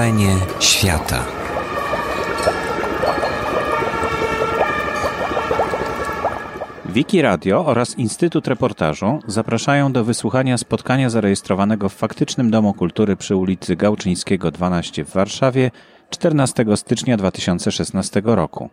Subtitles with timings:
[0.00, 1.24] Wrażenie świata.
[6.86, 13.36] Wiki Radio oraz Instytut Reportażu zapraszają do wysłuchania spotkania zarejestrowanego w faktycznym Domu Kultury przy
[13.36, 15.70] ulicy Gałczyńskiego 12 w Warszawie
[16.10, 18.70] 14 stycznia 2016 roku.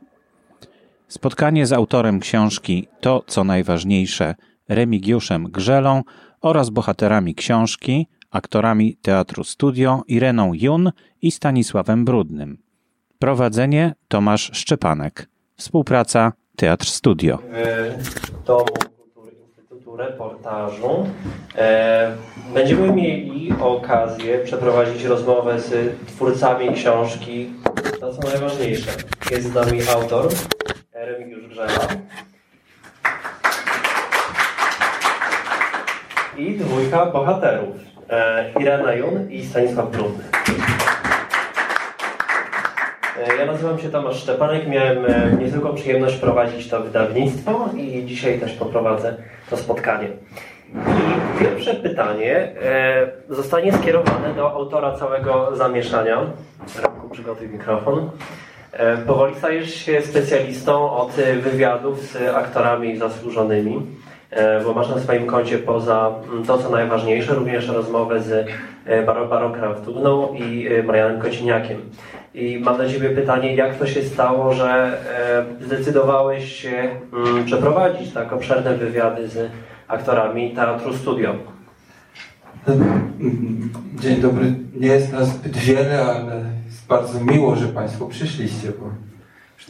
[1.07, 4.36] Spotkanie z autorem książki To, co najważniejsze,
[4.70, 6.03] Remigiuszem Grzelą
[6.41, 10.91] oraz bohaterami książki, aktorami Teatru Studio Ireną Jun
[11.22, 12.58] i Stanisławem Brudnym.
[13.20, 15.27] Prowadzenie Tomasz Szczepanek.
[15.55, 17.40] Współpraca Teatr Studio.
[17.98, 18.66] W Domu
[18.98, 21.08] Kultury Instytutu Reportażu
[21.55, 22.12] e,
[22.53, 27.50] będziemy mieli okazję przeprowadzić rozmowę z twórcami książki
[28.00, 28.91] To co najważniejsze.
[29.31, 30.30] Jest z nami autor
[30.94, 31.88] Remigiusz Grzela
[36.38, 37.97] i dwójka bohaterów e,
[38.59, 40.23] Irena Jun i Stanisław Brudny.
[43.27, 48.39] E, Ja nazywam się Tomasz Szczepanek, miałem e, niezwykłą przyjemność prowadzić to wydawnictwo i dzisiaj
[48.39, 49.16] też poprowadzę
[49.49, 50.08] to spotkanie.
[50.73, 56.21] I pierwsze pytanie e, zostanie skierowane do autora całego zamieszania.
[56.83, 58.09] Ramku, przygotuj mikrofon.
[58.73, 64.06] E, Powoli stajesz się specjalistą od e, wywiadów z aktorami zasłużonymi, e,
[64.64, 68.47] bo masz na swoim koncie poza mm, to, co najważniejsze, również rozmowę z
[68.86, 71.81] e, Barą Barą Kraftówną i e, Marianem Kociniakiem.
[72.33, 74.98] I mam na Ciebie pytanie, jak to się stało, że
[75.61, 79.52] e, zdecydowałeś się mm, przeprowadzić tak obszerne wywiady z
[79.88, 81.36] aktorami Teatru Studio?
[84.00, 84.53] Dzień dobry.
[84.75, 88.89] Nie jest nas zbyt wiele, ale jest bardzo miło, że Państwo przyszliście, bo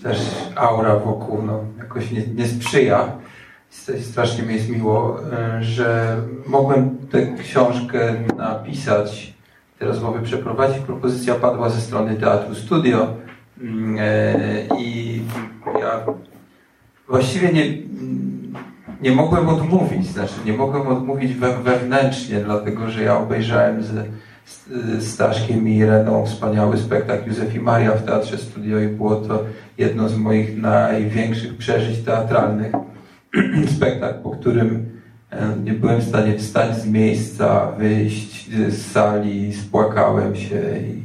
[0.03, 0.19] też
[0.55, 3.11] aura wokół no, jakoś nie, nie sprzyja.
[4.01, 9.33] Strasznie mi jest miło, e, że mogłem tę książkę napisać,
[9.79, 10.79] te rozmowy przeprowadzić.
[10.79, 13.07] Propozycja padła ze strony Teatru Studio
[13.61, 15.21] Mm, e, i
[15.81, 16.05] ja
[17.07, 17.77] właściwie nie,
[19.01, 23.93] nie mogłem odmówić, znaczy nie mogłem odmówić we, wewnętrznie, dlatego że ja obejrzałem z,
[24.45, 29.43] z Staszkiem i Ireną wspaniały spektakl Józef i Maria w Teatrze Studio i było to
[29.77, 32.71] jedno z moich największych przeżyć teatralnych.
[33.77, 34.89] spektakl, po którym
[35.31, 41.03] e, nie byłem w stanie wstać z miejsca, wyjść z sali, spłakałem się i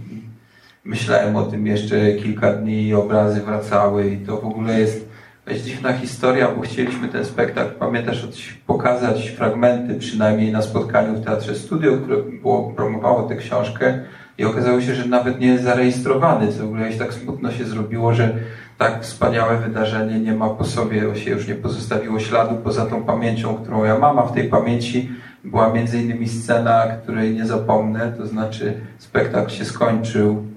[0.85, 5.09] myślałem o tym jeszcze kilka dni i obrazy wracały i to w ogóle jest
[5.47, 8.27] dość dziwna historia, bo chcieliśmy ten spektakl, pamiętasz,
[8.67, 13.99] pokazać fragmenty przynajmniej na spotkaniu w Teatrze Studio, które było, promowało tę książkę
[14.39, 18.15] i okazało się, że nawet nie jest zarejestrowany, co w ogóle tak smutno się zrobiło,
[18.15, 18.35] że
[18.79, 23.55] tak wspaniałe wydarzenie nie ma po sobie, się już nie pozostawiło śladu poza tą pamięcią,
[23.55, 25.11] którą ja mam, a w tej pamięci
[25.45, 30.53] była między innymi scena, której nie zapomnę, to znaczy spektakl się skończył,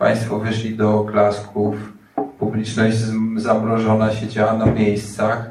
[0.00, 1.74] Państwo wyszli do oklasków,
[2.38, 2.96] publiczność
[3.36, 5.50] zamrożona siedziała na miejscach.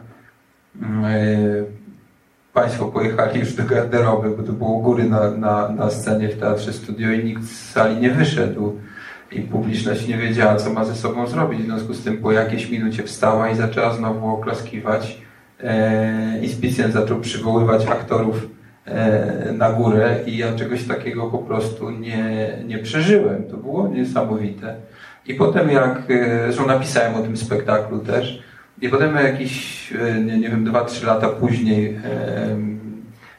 [2.54, 6.74] Państwo pojechali już do garderoby, bo to było góry na, na, na scenie w Teatrze
[6.74, 8.80] Studio i nikt z sali nie wyszedł.
[9.32, 11.62] I publiczność nie wiedziała, co ma ze sobą zrobić.
[11.62, 15.22] W związku z tym po jakiejś minucie wstała i zaczęła znowu oklaskiwać.
[16.42, 18.48] I Spicjan zaczął przywoływać aktorów
[19.54, 23.44] na górę i ja czegoś takiego po prostu nie, nie przeżyłem.
[23.44, 24.76] To było niesamowite.
[25.28, 26.04] I potem jak,
[26.46, 28.44] zresztą napisałem o tym spektaklu też,
[28.82, 29.94] i potem jakieś,
[30.26, 32.58] nie, nie wiem, dwa, trzy lata później e,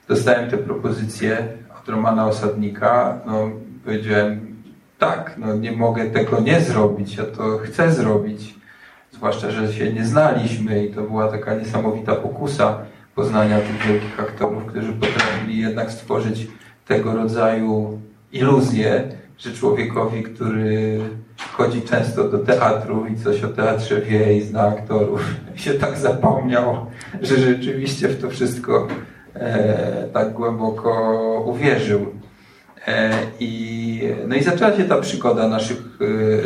[0.08, 1.48] dostałem tę propozycję
[1.82, 3.20] od Romana Osadnika.
[3.26, 3.50] No,
[3.84, 4.49] powiedziałem,
[5.00, 8.54] tak, no nie mogę tego nie zrobić, ja to chcę zrobić.
[9.12, 12.78] Zwłaszcza, że się nie znaliśmy i to była taka niesamowita pokusa
[13.14, 16.48] poznania tych wielkich aktorów, którzy potrafili jednak stworzyć
[16.86, 18.00] tego rodzaju
[18.32, 19.08] iluzję,
[19.38, 21.00] że człowiekowi, który
[21.52, 26.86] chodzi często do teatru i coś o teatrze wie i zna aktorów, się tak zapomniał,
[27.22, 28.88] że rzeczywiście w to wszystko
[29.34, 31.12] e, tak głęboko
[31.46, 32.06] uwierzył.
[32.86, 33.10] E,
[33.40, 35.82] i, no i zaczęła się ta przygoda naszych,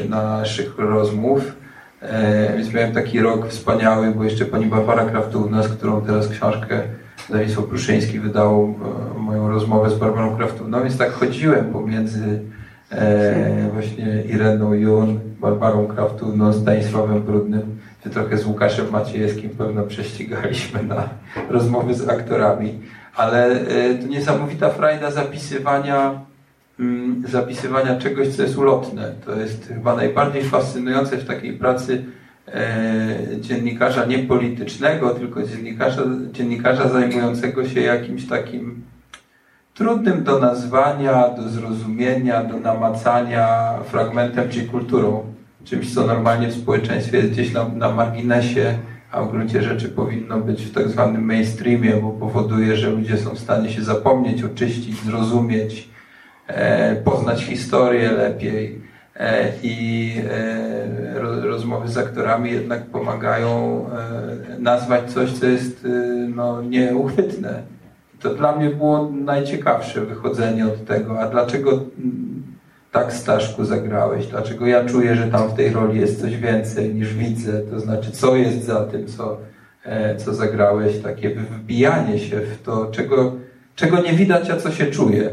[0.05, 1.53] e, naszych rozmów.
[2.03, 6.83] E, więc miałem taki rok wspaniały, bo jeszcze pani Barbara Kraftówna, z którą teraz książkę
[7.29, 8.75] Wydawnictwo Pruszyński wydało
[9.15, 12.41] e, moją rozmowę z Barbarą Kraftówną, więc tak chodziłem pomiędzy
[12.93, 20.83] e, właśnie Ireną Jun, Barbarą Kraftówną, Stanisławem Brudnym, czy trochę z Łukaszem Maciejewskim pewno prześcigaliśmy
[20.83, 21.09] na
[21.51, 22.79] rozmowy z aktorami.
[23.17, 26.21] Ale e, to niesamowita frajda zapisywania
[26.81, 29.15] mm, zapisywania czegoś, co jest ulotne.
[29.25, 32.05] To jest chyba najbardziej fascynujące w takiej pracy
[32.49, 36.03] e, dziennikarza nie politycznego, tylko dziennikarza,
[36.33, 38.83] dziennikarza zajmującego się jakimś takim
[39.75, 45.35] trudnym do nazwania, do zrozumienia, do namacania fragmentem czy kulturą.
[45.65, 48.79] Czymś, co normalnie w społeczeństwie jest gdzieś na, na marginesie,
[49.15, 53.31] a w gruncie rzeczy powinno być w tak zwanym mainstreamie, bo powoduje, że ludzie są
[53.31, 55.89] w stanie się zapomnieć, oczyścić, zrozumieć,
[56.47, 58.81] e, poznać historię lepiej.
[59.17, 65.87] E, I e, rozmowy z aktorami jednak pomagają e, nazwać coś, co jest
[66.35, 67.63] no, nieuchwytne.
[68.21, 71.21] To dla mnie było najciekawsze wychodzenie od tego.
[71.21, 71.81] A dlaczego
[72.95, 74.27] tak Staszku zagrałeś?
[74.27, 77.61] Dlaczego ja czuję, że tam w tej roli jest coś więcej niż widzę?
[77.61, 79.39] To znaczy, co jest za tym, co,
[80.17, 80.99] co zagrałeś?
[80.99, 83.33] Takie wbijanie się w to, czego,
[83.77, 85.31] czego nie widać, a co się czuje.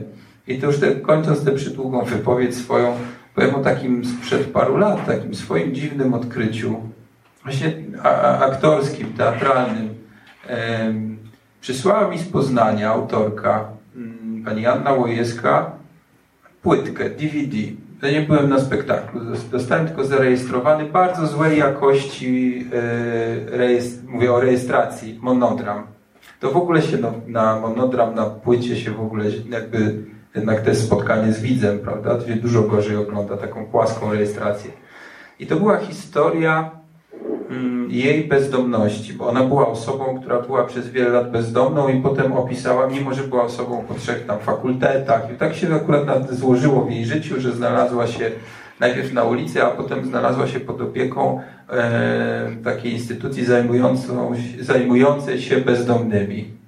[0.47, 2.95] I to już te, kończąc tę przydługą wypowiedź swoją,
[3.35, 6.75] Powiem o takim sprzed paru lat, takim swoim dziwnym odkryciu,
[7.43, 7.73] właśnie
[8.39, 9.89] aktorskim, teatralnym.
[11.61, 13.65] Przysłała mi z Poznania autorka,
[13.95, 15.71] mm, pani Anna Łojewska,
[16.61, 17.57] płytkę, DVD.
[18.01, 19.21] Ja nie byłem na spektaklu,
[19.51, 22.65] dostałem tylko zarejestrowany, bardzo złej jakości,
[23.57, 25.83] e, mówię o rejestracji, monodram.
[26.39, 30.03] To w ogóle się no, na monodram, na płycie się w ogóle jakby
[30.35, 32.17] jednak to spotkanie z widzem, prawda?
[32.41, 34.71] Dużo gorzej ogląda taką płaską rejestrację.
[35.39, 36.80] I to była historia
[37.91, 42.87] jej bezdomności, bo ona była osobą, która była przez wiele lat bezdomną i potem opisała,
[42.87, 45.33] mimo że była osobą po trzech tam fakultetach.
[45.33, 48.31] I tak się akurat złożyło w jej życiu, że znalazła się
[48.79, 53.45] najpierw na ulicy, a potem znalazła się pod opieką e, takiej instytucji
[54.59, 56.60] zajmującej się bezdomnymi.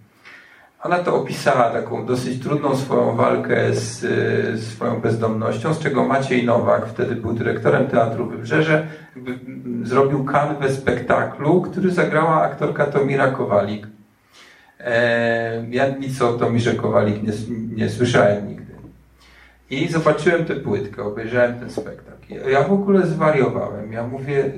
[0.84, 6.86] Ona to opisała taką dosyć trudną swoją walkę z, swoją bezdomnością, z czego Maciej Nowak,
[6.86, 8.88] wtedy był dyrektorem Teatru Wybrzeże,
[9.84, 13.88] zrobił kanwę spektaklu, który zagrała aktorka Tomira Kowalik.
[14.80, 17.34] E, ja nic o Tomirze Kowalik nie,
[17.76, 18.74] nie słyszałem nigdy.
[19.70, 22.50] I zobaczyłem tę płytkę, obejrzałem ten spektakl.
[22.52, 23.94] Ja w ogóle zwariowałem.
[23.94, 24.52] Ja mówię,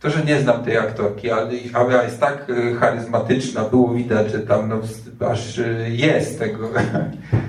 [0.00, 4.38] to, że nie znam tej aktorki, ale ona jest tak e, charyzmatyczna, było widać, że
[4.38, 4.80] tam no,
[5.28, 6.68] aż e, jest tego,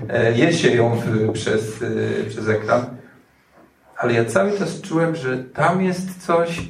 [0.09, 1.01] e, je się ją
[1.33, 1.83] przez,
[2.29, 2.85] przez ekran.
[3.97, 6.61] Ale ja cały czas czułem, że tam jest coś,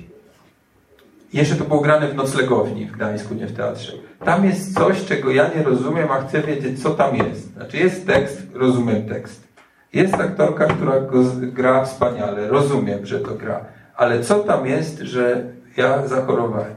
[1.33, 3.93] jeszcze to było grane w noclegowni w Gdańsku, nie w teatrze.
[4.25, 7.53] Tam jest coś, czego ja nie rozumiem, a chcę wiedzieć, co tam jest.
[7.53, 9.47] Znaczy jest tekst, rozumiem tekst.
[9.93, 13.65] Jest aktorka, która go gra wspaniale, rozumiem, że to gra.
[13.95, 15.43] Ale co tam jest, że
[15.77, 16.75] ja zachorowałem.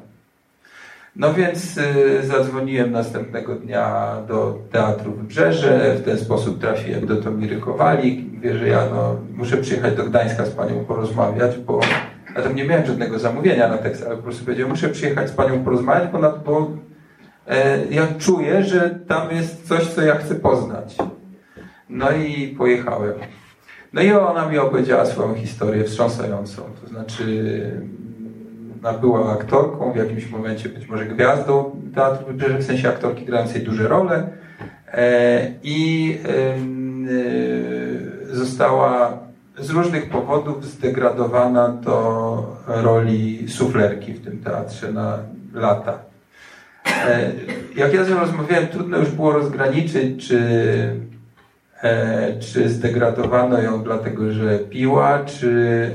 [1.16, 7.60] No więc y, zadzwoniłem następnego dnia do Teatru Wybrzeże, w ten sposób trafiłem do Tomiry
[7.60, 8.34] Kowalik.
[8.34, 11.80] Mówię, że ja no, muszę przyjechać do Gdańska z panią porozmawiać, bo
[12.36, 15.32] ja tam nie miałem żadnego zamówienia na tekst, ale po prostu powiedziałem, muszę przyjechać z
[15.32, 16.70] panią porozmawiać, bo, bo
[17.48, 20.96] e, ja czuję, że tam jest coś, co ja chcę poznać.
[21.88, 23.14] No i pojechałem.
[23.92, 26.62] No i ona mi opowiedziała swoją historię wstrząsającą.
[26.82, 27.24] To znaczy
[28.82, 33.62] ona była aktorką, w jakimś momencie być może gwiazdą teatru wybrzeże, w sensie aktorki grającej
[33.62, 34.28] duże role
[34.92, 36.18] e, i
[38.30, 39.18] e, została
[39.58, 45.18] z różnych powodów zdegradowana do roli suflerki w tym teatrze na
[45.54, 45.98] lata.
[46.86, 47.32] E,
[47.76, 50.40] jak ja z nią rozmawiałem, trudno już było rozgraniczyć, czy,
[52.40, 55.90] czy zdegradowano ją dlatego, że piła, czy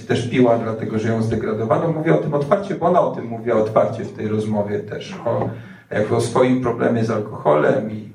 [0.00, 1.92] czy też piła, dlatego że ją zdegradowano.
[1.92, 5.50] Mówię o tym otwarcie, bo ona o tym mówiła otwarcie w tej rozmowie też, o,
[6.16, 8.08] o swoim problemie z alkoholem i,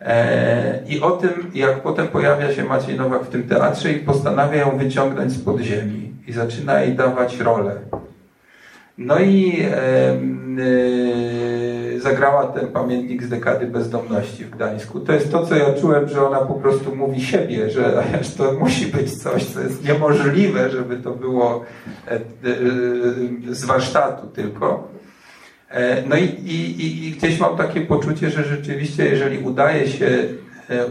[0.00, 4.56] e, i o tym, jak potem pojawia się Maciej Nowak w tym teatrze i postanawia
[4.56, 7.76] ją wyciągnąć z podziemi i zaczyna jej dawać rolę.
[8.98, 9.70] No i e,
[11.96, 15.00] e, zagrała ten pamiętnik z dekady bezdomności w Gdańsku.
[15.00, 18.04] To jest to, co ja czułem, że ona po prostu mówi siebie, że
[18.36, 21.64] to musi być coś, co jest niemożliwe, żeby to było
[22.08, 22.20] e, e,
[23.50, 24.88] z warsztatu tylko.
[25.70, 30.08] E, no i, i, i gdzieś mam takie poczucie, że rzeczywiście, jeżeli udaje się,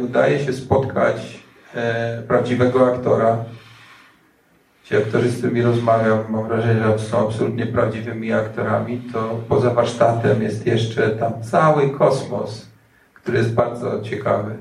[0.01, 1.39] udaje się spotkać
[2.27, 3.45] prawdziwego aktora,
[4.87, 10.43] ci aktorzy, z którymi rozmawiam, mam wrażenie, że są absolutnie prawdziwymi aktorami, to poza warsztatem
[10.43, 12.69] jest jeszcze tam cały kosmos,
[13.13, 14.55] który jest bardzo ciekawy.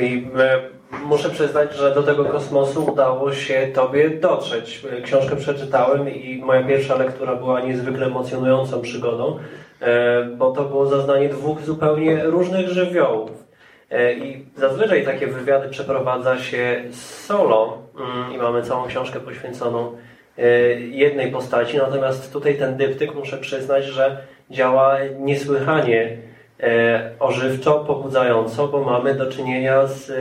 [0.00, 0.60] I e,
[1.04, 4.82] muszę przyznać, że do tego kosmosu udało się Tobie dotrzeć.
[5.04, 9.38] Książkę przeczytałem i moja pierwsza lektura była niezwykle emocjonującą przygodą,
[9.80, 13.51] e, bo to było zaznanie dwóch zupełnie różnych żywiołów.
[13.92, 19.92] E, I zazwyczaj takie wywiady przeprowadza się solo mm, i mamy całą książkę poświęconą
[20.38, 20.42] e,
[20.80, 24.16] jednej postaci, natomiast tutaj ten dyptyk muszę przyznać, że
[24.50, 26.16] działa niesłychanie
[26.60, 30.12] e, ożywczo, pobudzająco, bo mamy do czynienia z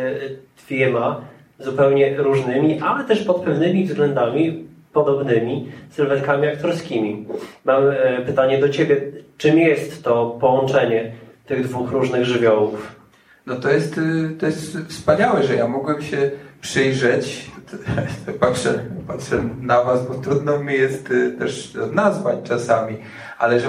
[0.58, 1.22] dwiema
[1.60, 7.26] zupełnie różnymi, ale też pod pewnymi względami podobnymi sylwetkami aktorskimi.
[7.66, 7.84] Mam
[8.26, 9.02] pytanie do Ciebie.
[9.38, 11.12] Czym jest to połączenie
[11.46, 13.01] tych dwóch różnych żywiołów?
[13.46, 16.32] No to jest, y, to jest wspaniałe, że ja mogłem się
[16.62, 17.52] przyjrzeć,
[18.40, 22.98] patrzę, patrzę na Was, bo trudno mi jest y, też nazwać czasami,
[23.38, 23.68] ale że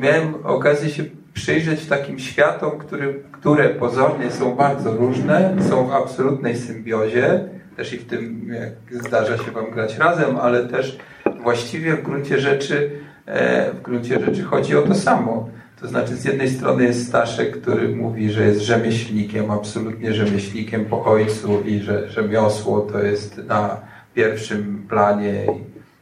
[0.00, 1.04] miałem okazję się
[1.34, 7.98] przyjrzeć takim światom, który, które pozornie są bardzo różne, są w absolutnej symbiozie, też i
[7.98, 10.98] w tym, jak zdarza się Wam grać razem, ale też
[11.42, 12.90] właściwie w gruncie rzeczy,
[13.26, 15.48] e, w gruncie rzeczy chodzi o to samo.
[15.84, 21.04] To znaczy, z jednej strony jest Staszek, który mówi, że jest rzemieślnikiem, absolutnie rzemieślnikiem po
[21.04, 23.80] ojcu i że rzemiosło to jest na
[24.14, 25.46] pierwszym planie.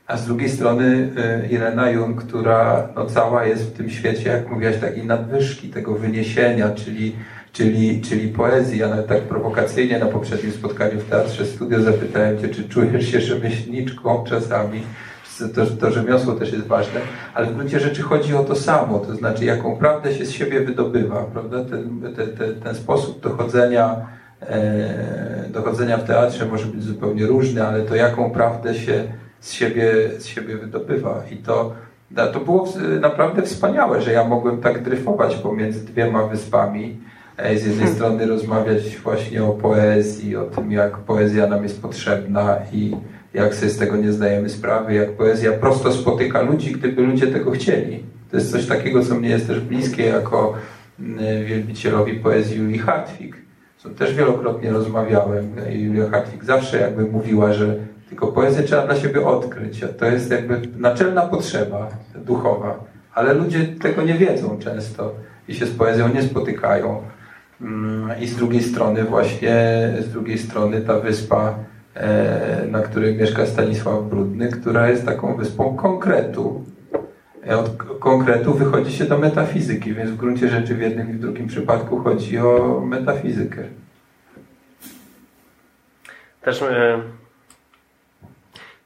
[0.06, 4.50] A z drugiej strony e, Irena Jung, która no, cała jest w tym świecie, jak
[4.50, 7.16] mówiłaś, takiej nadwyżki, tego wyniesienia, czyli
[7.52, 8.78] czyli, czyli poezji.
[8.78, 13.20] Ja nawet tak prowokacyjnie na poprzednim spotkaniu w Teatrze Studio zapytałem Cię, czy czujesz się
[13.20, 14.82] rzemieślniczką czasami.
[15.38, 17.00] To, to rzemiosło też jest ważne,
[17.34, 20.60] ale w gruncie rzeczy chodzi o to samo, to znaczy jaką prawdę się z siebie
[20.60, 21.64] wydobywa, prawda?
[21.64, 23.96] Ten, ten, ten, ten sposób dochodzenia,
[24.40, 29.04] e, dochodzenia w teatrze może być zupełnie różny, ale to jaką prawdę się
[29.40, 31.22] z siebie, z siebie wydobywa.
[31.30, 31.74] I to,
[32.32, 32.68] to było
[33.00, 37.00] naprawdę wspaniałe, że ja mogłem tak dryfować pomiędzy dwiema wyspami
[37.38, 37.94] z jednej hmm.
[37.94, 42.96] strony rozmawiać właśnie o poezji, o tym, jak poezja nam jest potrzebna i
[43.34, 47.50] jak sobie z tego nie zdajemy sprawy, jak poezja prosto spotyka ludzi, gdyby ludzie tego
[47.50, 48.04] chcieli.
[48.30, 50.54] To jest coś takiego, co mnie jest też bliskie jako
[51.00, 53.36] mm, wielbicielowi poezji Julii Hartwig.
[53.76, 55.50] Co też wielokrotnie rozmawiałem.
[55.70, 57.76] Julia Hartwig zawsze jakby mówiła, że
[58.08, 59.84] tylko poezję trzeba dla siebie odkryć.
[59.98, 62.84] To jest jakby naczelna potrzeba duchowa.
[63.14, 65.14] Ale ludzie tego nie wiedzą często
[65.48, 67.02] i się z poezją nie spotykają.
[67.60, 71.54] Mm, I z drugiej strony właśnie, z drugiej strony ta wyspa,
[72.70, 76.64] na której mieszka Stanisław Brudny, która jest taką wyspą konkretu.
[77.46, 81.20] E, od konkretu wychodzi się do metafizyki, więc w gruncie rzeczy w jednym i w
[81.20, 83.62] drugim przypadku chodzi o metafizykę.
[86.42, 87.02] Też, e,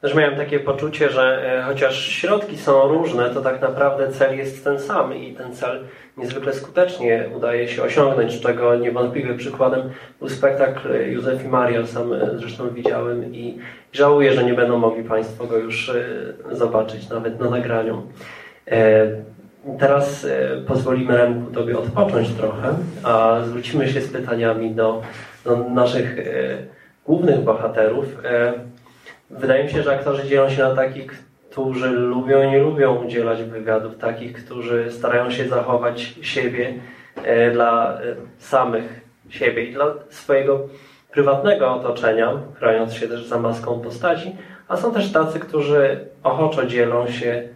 [0.00, 4.80] też miałem takie poczucie, że chociaż środki są różne, to tak naprawdę cel jest ten
[4.80, 5.84] sam i ten cel
[6.16, 12.70] niezwykle skutecznie udaje się osiągnąć, czego niewątpliwie przykładem był spektakl Józef i Maria, sam zresztą
[12.70, 13.58] widziałem i
[13.92, 16.04] żałuję, że nie będą mogli Państwo go już e,
[16.56, 18.02] zobaczyć nawet na nagraniu.
[18.68, 19.06] E,
[19.78, 25.02] teraz e, pozwolimy Remku Tobie odpocząć trochę, a zwrócimy się z pytaniami do,
[25.44, 26.16] do naszych
[27.06, 28.04] głównych bohaterów.
[29.30, 31.25] Wydaje mi się, że aktorzy dzielą się na takich,
[31.56, 36.74] którzy lubią i nie lubią udzielać wywiadów, takich, którzy starają się zachować siebie
[37.16, 38.00] e, dla e,
[38.38, 40.68] samych siebie i dla swojego
[41.12, 44.36] prywatnego otoczenia, chroniąc się też za maską postaci,
[44.68, 47.48] a są też tacy, którzy ochoczo dzielą się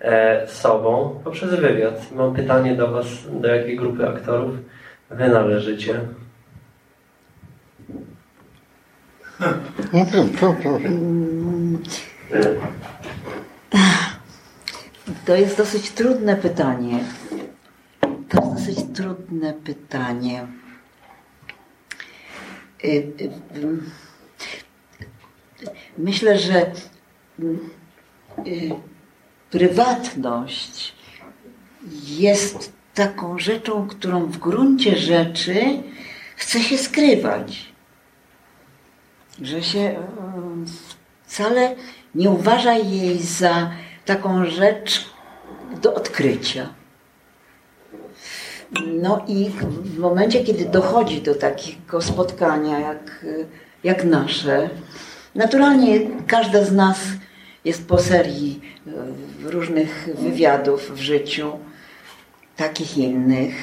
[0.00, 2.12] e, sobą poprzez wywiad.
[2.12, 3.06] Mam pytanie do Was,
[3.40, 4.54] do jakiej grupy aktorów
[5.10, 6.00] Wy należycie?
[15.28, 17.04] To jest dosyć trudne pytanie.
[18.28, 20.46] To jest dosyć trudne pytanie.
[22.84, 23.30] Y, y,
[25.98, 26.72] myślę, że
[28.46, 28.70] y,
[29.50, 30.94] prywatność
[32.06, 35.82] jest taką rzeczą, którą w gruncie rzeczy
[36.36, 37.72] chce się skrywać.
[39.42, 39.96] Że się
[41.26, 41.76] wcale
[42.14, 43.70] nie uważa jej za
[44.04, 45.17] taką rzecz
[45.82, 46.68] do odkrycia.
[48.86, 49.50] No i
[49.84, 53.24] w momencie, kiedy dochodzi do takiego spotkania jak,
[53.84, 54.70] jak nasze,
[55.34, 56.98] naturalnie każda z nas
[57.64, 61.52] jest po serii e, różnych wywiadów w życiu,
[62.56, 63.54] takich innych.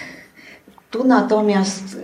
[0.91, 1.97] Tu natomiast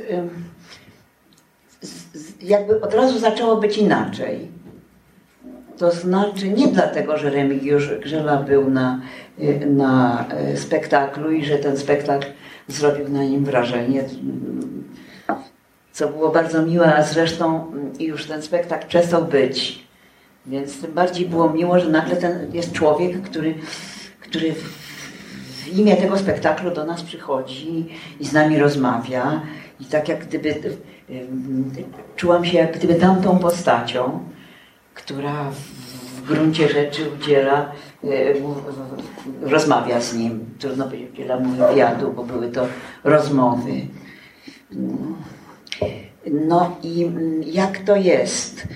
[2.41, 4.51] jakby od razu zaczęło być inaczej.
[5.82, 9.02] To znaczy nie dlatego, że Remigiusz Grzela był na,
[9.68, 12.28] na e, spektaklu i że ten spektakl
[12.68, 14.04] zrobił na nim wrażenie,
[15.92, 19.86] co było bardzo miłe, a zresztą już ten spektakl przestał być.
[20.46, 23.56] Więc tym bardziej było miło, że nagle ten jest człowiek, który,
[24.20, 24.54] który
[25.64, 27.86] w imię tego spektaklu do nas przychodzi
[28.20, 29.42] i z nami rozmawia.
[29.80, 30.56] I tak jak gdyby
[32.16, 34.20] czułam się jak gdyby tamtą postacią,
[34.94, 35.52] która
[36.16, 37.72] w gruncie rzeczy udziela
[39.42, 40.46] rozmawia z nim.
[40.60, 42.68] Trudno powiedzieć, udziela mu wywiadu, bo były to
[43.04, 43.72] rozmowy.
[46.32, 48.68] No i mm, jak to jest?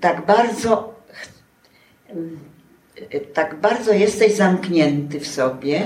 [0.00, 0.94] Tak bardzo,
[3.34, 5.82] tak bardzo jesteś zamknięty w sobie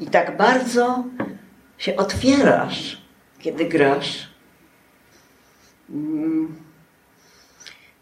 [0.00, 1.04] i tak bardzo
[1.78, 3.02] się otwierasz,
[3.38, 4.28] kiedy grasz.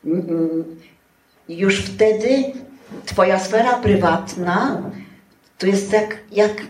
[0.07, 0.65] Mm, mm,
[1.49, 2.53] już wtedy
[3.05, 4.83] Twoja sfera prywatna
[5.59, 6.63] to jest jak, jak,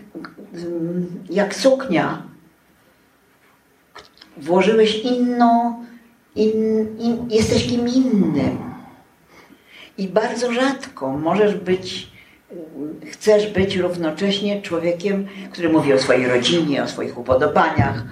[1.29, 2.23] jak suknia.
[4.37, 5.83] Włożyłeś inną,
[6.35, 6.53] in,
[6.99, 8.57] in, jesteś kim innym.
[9.97, 12.11] I bardzo rzadko możesz być,
[13.11, 18.03] chcesz być równocześnie człowiekiem, który mówi o swojej rodzinie, o swoich upodobaniach,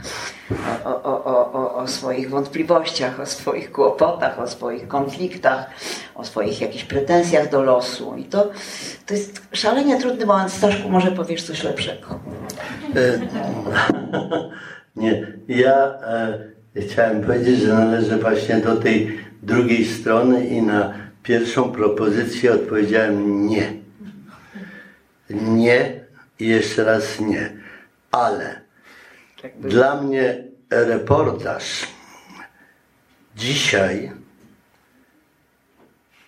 [0.85, 5.69] o, o, o, o, swoich wątpliwościach, o swoich kłopotach, o swoich konfliktach,
[6.15, 8.15] o swoich jakichś pretensjach do losu.
[8.17, 8.51] I to,
[9.05, 10.51] to jest szalenie trudny moment.
[10.51, 12.19] Staszku, może powiesz coś lepszego.
[12.95, 13.19] E,
[15.01, 16.39] nie, ja e,
[16.75, 23.84] chciałem powiedzieć, że należę właśnie do tej drugiej strony i na pierwszą propozycję odpowiedziałem nie.
[25.29, 26.05] Nie
[26.39, 27.57] i jeszcze raz nie.
[28.11, 28.61] Ale
[29.59, 31.87] dla mnie reportaż
[33.35, 34.11] dzisiaj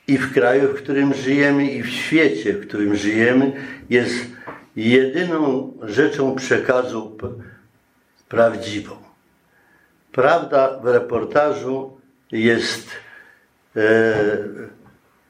[0.08, 3.52] i w kraju, w którym żyjemy, i w świecie, w którym żyjemy,
[3.90, 4.16] jest
[4.76, 7.18] jedyną rzeczą przekazu
[8.30, 8.98] prawdziwą.
[10.12, 11.98] Prawda w reportażu
[12.32, 12.90] jest,
[13.76, 14.14] e,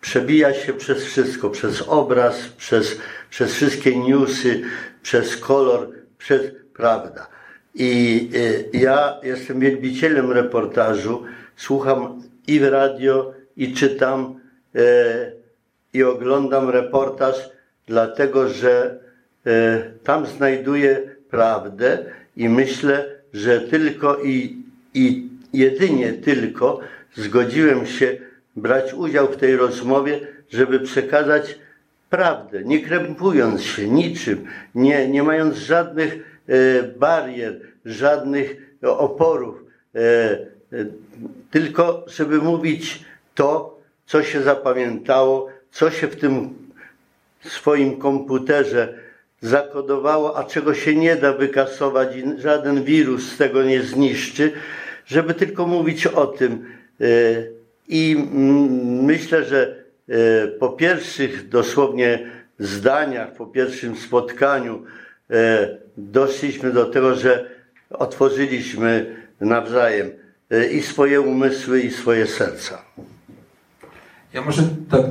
[0.02, 4.62] przebija się przez wszystko, przez obraz, przez, przez wszystkie newsy,
[5.02, 6.42] przez kolor, przez
[6.74, 7.28] prawda.
[7.76, 8.30] I
[8.74, 11.24] e, ja jestem wielbicielem reportażu,
[11.56, 14.40] słucham i w radio, i czytam,
[14.76, 14.82] e,
[15.94, 17.50] i oglądam reportaż,
[17.88, 19.00] dlatego że
[19.46, 22.06] e, tam znajduję prawdę
[22.36, 24.58] i myślę, że tylko i,
[24.94, 26.80] i jedynie tylko
[27.16, 28.18] zgodziłem się
[28.56, 31.60] brać udział w tej rozmowie, żeby przekazać
[32.10, 39.64] prawdę, nie krępując się niczym, nie, nie mając żadnych E, barier, żadnych oporów,
[39.96, 40.86] e, e,
[41.52, 46.56] tylko żeby mówić to, co się zapamiętało, co się w tym
[47.42, 48.94] swoim komputerze
[49.42, 54.52] zakodowało, a czego się nie da wykasować i żaden wirus z tego nie zniszczy,
[55.06, 56.66] żeby tylko mówić o tym.
[57.88, 58.28] I
[59.02, 59.77] myślę, że
[60.60, 64.84] po pierwszych dosłownie zdaniach, po pierwszym spotkaniu,
[65.32, 65.68] E,
[65.98, 67.46] doszliśmy do tego, że
[67.90, 70.10] otworzyliśmy nawzajem
[70.52, 72.82] e, i swoje umysły, i swoje serca.
[74.34, 75.02] Ja może tak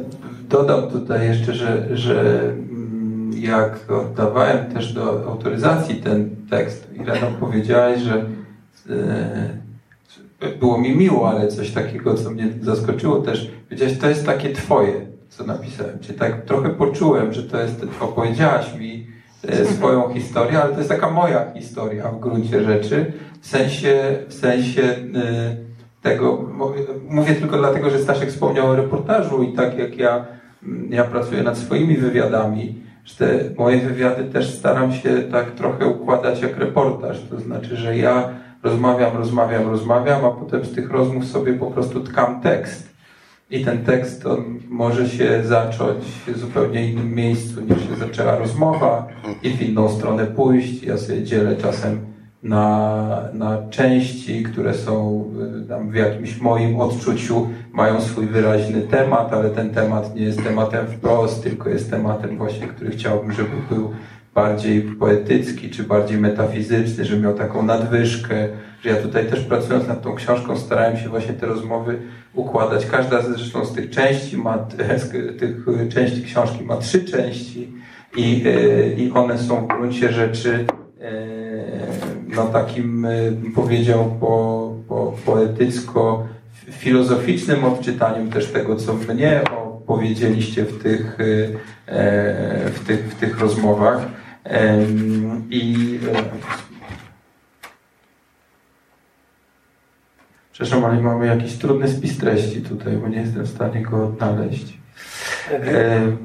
[0.48, 7.26] dodam tutaj jeszcze, że, że mm, jak oddawałem też do autoryzacji ten tekst i rano
[7.40, 8.14] powiedziałeś, że
[8.90, 9.65] e,
[10.60, 15.06] było mi miło, ale coś takiego, co mnie zaskoczyło też, powiedziałeś, to jest takie twoje,
[15.28, 15.98] co napisałem.
[16.00, 19.16] Czyli tak trochę poczułem, że to jest, opowiedziałaś mi
[19.48, 24.34] E, swoją historię, ale to jest taka moja historia w gruncie rzeczy, w sensie, w
[24.34, 25.56] sensie e,
[26.02, 26.44] tego,
[27.08, 30.26] mówię tylko dlatego, że Staszek wspomniał o reportażu i tak jak ja,
[30.90, 36.42] ja pracuję nad swoimi wywiadami, że te moje wywiady też staram się tak trochę układać
[36.42, 38.28] jak reportaż, to znaczy, że ja
[38.66, 42.96] rozmawiam, rozmawiam, rozmawiam, a potem z tych rozmów sobie po prostu tkam tekst.
[43.50, 49.08] I ten tekst on może się zacząć w zupełnie innym miejscu niż się zaczęła rozmowa
[49.42, 50.82] i w inną stronę pójść.
[50.82, 52.00] Ja sobie dzielę czasem
[52.42, 55.24] na, na części, które są
[55.64, 60.42] y, tam w jakimś moim odczuciu, mają swój wyraźny temat, ale ten temat nie jest
[60.44, 63.90] tematem wprost, tylko jest tematem właśnie, który chciałbym, żeby był
[64.36, 68.48] bardziej poetycki, czy bardziej metafizyczny, żeby miał taką nadwyżkę,
[68.82, 71.98] że ja tutaj też pracując nad tą książką starałem się właśnie te rozmowy
[72.34, 72.86] układać.
[72.86, 74.58] Każda zresztą z tych części ma,
[75.40, 77.72] tych części książki ma trzy części
[78.16, 80.66] i, e, i one są w gruncie rzeczy
[81.00, 81.12] e,
[82.28, 83.10] no takim, e,
[83.54, 86.26] powiedział, po, po, poetycko
[86.70, 91.18] filozoficznym odczytaniem też tego, co mnie opowiedzieliście w tych,
[92.74, 94.25] w tych, w tych rozmowach.
[95.50, 95.98] I
[100.56, 104.78] Przepraszam, ale mamy jakiś trudny spis treści tutaj, bo nie jestem w stanie go odnaleźć.
[105.50, 106.16] E...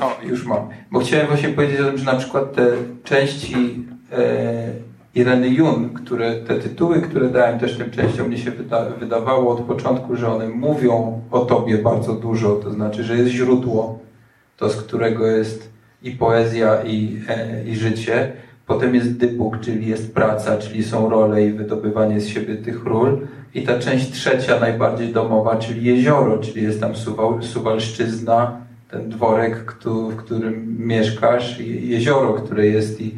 [0.00, 0.68] O, już mam.
[0.90, 2.66] Bo chciałem właśnie powiedzieć o tym, że na przykład te
[3.04, 4.72] części e,
[5.14, 9.60] Ireny Jun, które, te tytuły, które dałem też tym częściom, mnie się wyda, wydawało od
[9.60, 13.98] początku, że one mówią o Tobie bardzo dużo, to znaczy, że jest źródło,
[14.56, 15.70] to z którego jest
[16.02, 18.32] i poezja, i, e, i życie.
[18.66, 23.26] Potem jest dypuk, czyli jest praca, czyli są role i wydobywanie z siebie tych ról.
[23.54, 29.74] I ta część trzecia, najbardziej domowa, czyli jezioro, czyli jest tam Suwal, Suwalszczyzna, ten dworek,
[29.84, 33.14] w którym mieszkasz, jezioro, które jest i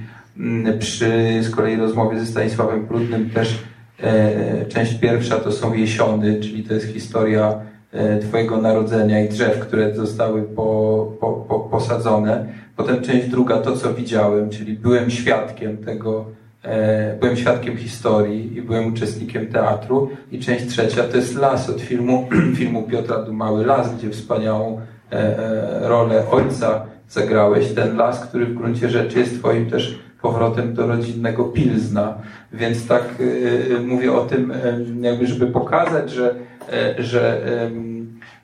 [0.78, 3.58] przy z kolei rozmowie ze Stanisławem Prudnym też
[4.02, 7.60] e, część pierwsza to są jesiony, czyli to jest historia
[7.92, 12.46] e, Twojego narodzenia i drzew, które zostały po, po, po, posadzone.
[12.76, 16.24] Potem część druga, to co widziałem, czyli byłem świadkiem tego,
[16.62, 20.10] e, byłem świadkiem historii i byłem uczestnikiem teatru.
[20.32, 24.80] I część trzecia to jest Las od filmu, filmu Piotra Dumały Las, gdzie wspaniałą
[25.82, 31.44] rolę ojca zagrałeś, ten las, który w gruncie rzeczy jest twoim też powrotem do rodzinnego
[31.44, 32.14] Pilzna.
[32.52, 33.02] Więc tak
[33.76, 34.52] e, mówię o tym,
[35.00, 36.34] jakby żeby pokazać, że,
[36.98, 37.42] że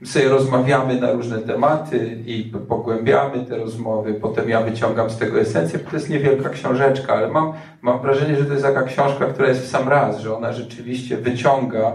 [0.04, 5.78] sobie rozmawiamy na różne tematy i pogłębiamy te rozmowy, potem ja wyciągam z tego esencję,
[5.78, 9.62] to jest niewielka książeczka, ale mam, mam wrażenie, że to jest taka książka, która jest
[9.62, 11.92] w sam raz, że ona rzeczywiście wyciąga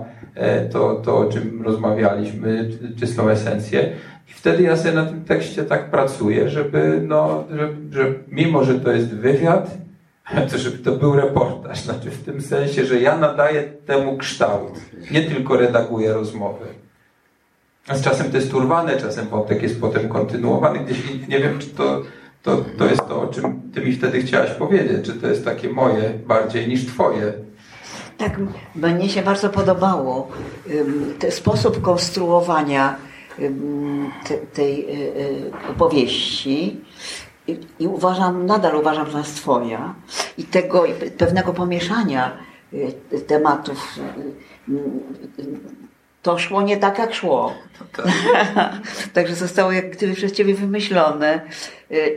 [0.72, 2.70] to, to o czym rozmawialiśmy,
[3.00, 3.94] czystą esencję.
[4.30, 8.80] I wtedy ja sobie na tym tekście tak pracuję, żeby, no, żeby, że mimo, że
[8.80, 9.78] to jest wywiad,
[10.52, 11.82] to żeby to był reportaż.
[11.82, 14.80] Znaczy w tym sensie, że ja nadaję temu kształt.
[15.12, 16.66] Nie tylko redaguję rozmowy.
[17.92, 20.98] Z czasem to jest urwane, czasem wątek jest potem kontynuowany gdzieś.
[21.28, 22.02] Nie wiem, czy to,
[22.44, 25.06] to, to jest to, o czym ty mi wtedy chciałaś powiedzieć.
[25.06, 27.34] Czy to jest takie moje bardziej niż twoje.
[28.18, 28.40] Tak,
[28.76, 30.28] mnie się bardzo podobało
[31.20, 32.96] ten sposób konstruowania
[34.54, 36.82] tej y, y, opowieści
[37.48, 39.96] i, i uważam, nadal uważam, że jest twoja
[40.38, 40.84] i tego
[41.18, 42.38] pewnego pomieszania
[42.74, 44.00] y, tematów
[46.24, 47.56] to szło nie tak, jak szło.
[47.80, 48.08] Tak.
[49.14, 51.42] Także zostało jak gdyby przez ciebie wymyślone.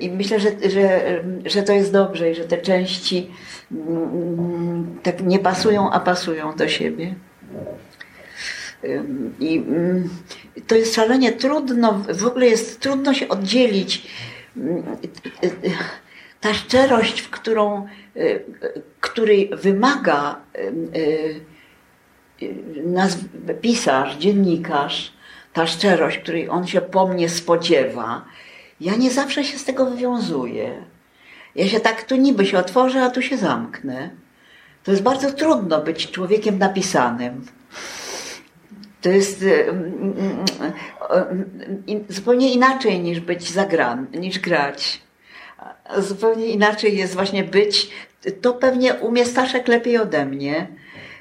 [0.00, 1.00] I myślę, że, że,
[1.44, 3.30] że to jest dobrze i że te części
[3.72, 7.14] mm, tak nie pasują, a pasują do siebie.
[9.40, 10.08] I mm,
[10.66, 14.06] to jest szalenie trudno, w ogóle jest trudno się oddzielić.
[16.40, 17.86] Ta szczerość, w którą,
[19.00, 20.40] której wymaga
[22.84, 23.18] nas
[23.60, 25.12] pisarz, dziennikarz,
[25.52, 28.24] ta szczerość, której on się po mnie spodziewa,
[28.80, 30.82] ja nie zawsze się z tego wywiązuję.
[31.54, 34.10] Ja się tak tu niby się otworzę, a tu się zamknę.
[34.84, 37.46] To jest bardzo trudno być człowiekiem napisanym.
[39.02, 40.44] To jest y, mm, mm,
[41.88, 45.02] mm, zupełnie inaczej niż być zagran, niż grać.
[45.98, 47.90] Zupełnie inaczej jest właśnie być.
[48.40, 50.66] To pewnie umie Staszek lepiej ode mnie.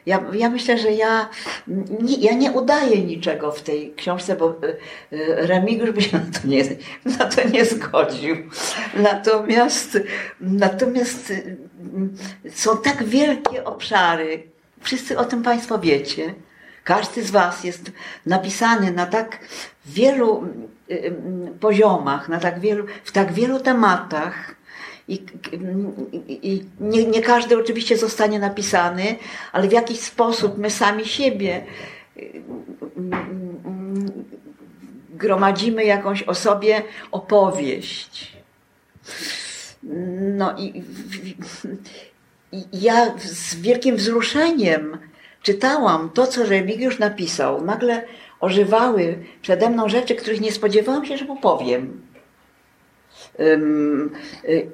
[0.06, 1.30] Ja, ja myślę, że ja
[2.02, 4.78] nie, ja nie udaję niczego w tej książce, bo y,
[5.48, 6.63] Remigiusz by się na to nie,
[7.20, 8.36] na to nie zgodził.
[8.96, 9.98] Natomiast,
[10.39, 11.34] natomiast
[12.50, 14.44] są tak wielkie obszary,
[14.82, 16.34] wszyscy o tym Państwo wiecie,
[16.84, 17.91] każdy z Was jest
[18.26, 19.39] napisany na tak
[19.86, 20.44] wielu
[20.91, 21.13] y, y,
[21.60, 24.55] poziomach, na tak wielu, w tak wielu tematach.
[25.08, 25.24] I,
[26.30, 29.15] i nie, nie, każdy oczywiście zostanie napisany,
[29.52, 31.65] ale w jakiś sposób my sami siebie
[32.18, 32.41] y,
[35.10, 38.36] gromadzimy jakąś o sobie opowieść.
[40.38, 40.84] No i,
[42.52, 44.98] i ja z wielkim wzruszeniem
[45.41, 48.06] czytałam to, co Remigiusz napisał, nagle
[48.39, 52.02] ożywały przede mną rzeczy, których nie spodziewałam się, że mu powiem.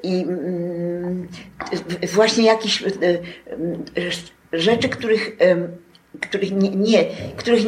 [0.03, 0.25] I
[2.13, 2.83] właśnie jakieś
[4.53, 5.37] rzeczy, których,
[6.21, 7.05] których, nie,
[7.37, 7.63] których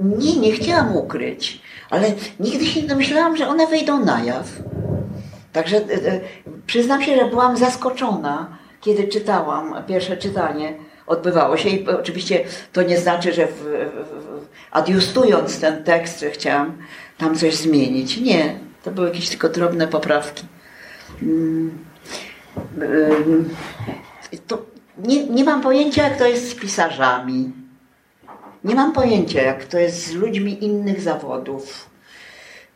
[0.00, 4.62] nie, nie chciałam ukryć, ale nigdy się nie domyślałam, że one wejdą na jaw.
[5.52, 5.80] Także
[6.66, 10.74] przyznam się, że byłam zaskoczona, kiedy czytałam pierwsze czytanie
[11.06, 11.68] odbywało się.
[11.68, 16.72] I oczywiście to nie znaczy, że w, w, adiustując ten tekst, że chciałam
[17.18, 18.20] tam coś zmienić.
[18.20, 18.58] Nie,
[18.88, 20.46] to były jakieś tylko drobne poprawki.
[21.22, 21.84] Mm,
[22.76, 23.48] mm,
[24.46, 24.62] to
[24.98, 27.52] nie, nie mam pojęcia, jak to jest z pisarzami.
[28.64, 31.90] Nie mam pojęcia, jak to jest z ludźmi innych zawodów.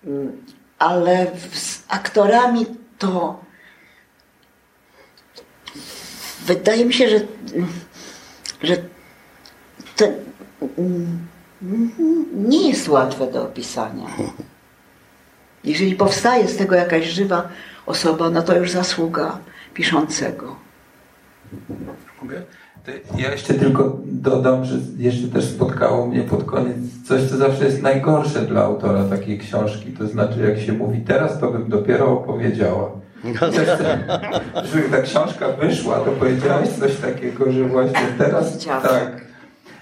[0.06, 0.44] Mm,
[0.78, 2.66] ale z aktorami
[2.98, 3.40] to
[6.46, 7.20] wydaje mi się, że
[8.62, 8.76] że
[9.96, 10.04] to
[12.32, 14.06] nie jest łatwe do opisania.
[15.64, 17.48] Jeżeli powstaje z tego jakaś żywa
[17.86, 19.38] osoba, no to już zasługa
[19.74, 20.56] piszącego.
[22.22, 22.42] Mogę?
[23.18, 26.76] Ja jeszcze tylko dodam, że jeszcze też spotkało mnie pod koniec
[27.08, 29.92] coś, co zawsze jest najgorsze dla autora takiej książki.
[29.92, 32.90] To znaczy, jak się mówi teraz, to bym dopiero opowiedziała.
[34.72, 39.24] Żeby ta książka wyszła, to powiedziałeś coś takiego, że właśnie teraz tak,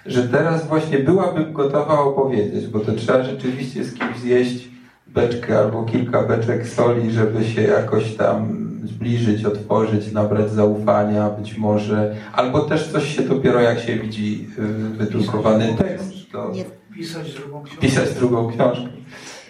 [0.07, 4.70] że teraz właśnie byłabym gotowa opowiedzieć, bo to trzeba rzeczywiście z kimś zjeść
[5.15, 12.17] beczkę albo kilka beczek soli, żeby się jakoś tam zbliżyć, otworzyć, nabrać zaufania być może,
[12.33, 14.63] albo też coś się dopiero jak się widzi y,
[14.97, 16.53] wydrukowany tekst, to
[16.95, 17.83] pisać drugą książkę.
[17.83, 18.89] Pisać drugą książkę.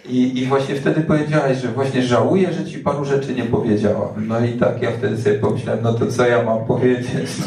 [0.05, 4.27] I, I właśnie wtedy powiedziałaś, że właśnie żałuję, że ci paru rzeczy nie powiedziałam.
[4.27, 7.27] No i tak ja wtedy sobie pomyślałem, no to co ja mam powiedzieć?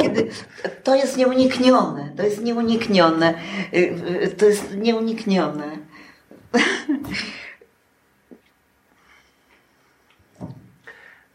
[0.00, 0.28] Kiedy,
[0.84, 3.34] to jest nieuniknione, to jest nieuniknione,
[3.74, 3.78] y,
[4.22, 5.85] y, to jest nieuniknione.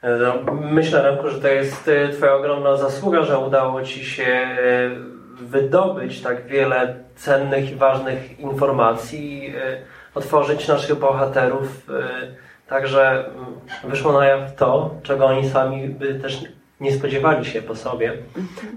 [0.03, 4.57] No, myślę, Remku, że to jest e, Twoja ogromna zasługa, że udało Ci się e,
[5.41, 9.77] wydobyć tak wiele cennych i ważnych informacji, e,
[10.15, 11.87] otworzyć naszych bohaterów.
[12.67, 13.45] Także mm,
[13.83, 16.43] wyszło na jaw to, czego oni sami by też
[16.79, 18.13] nie spodziewali się po sobie.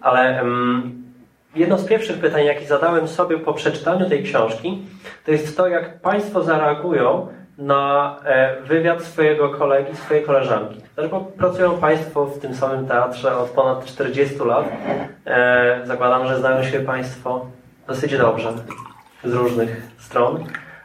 [0.00, 1.03] Ale um,
[1.54, 4.82] jedno z pierwszych pytań, jakie zadałem sobie po przeczytaniu tej książki,
[5.24, 10.80] to jest to, jak Państwo zareagują na e, wywiad swojego kolegi, swojej koleżanki.
[10.96, 14.64] Też bo pracują Państwo w tym samym teatrze od ponad 40 lat.
[15.26, 17.46] E, zakładam, że znają się Państwo
[17.86, 18.52] dosyć dobrze
[19.24, 20.44] z różnych stron.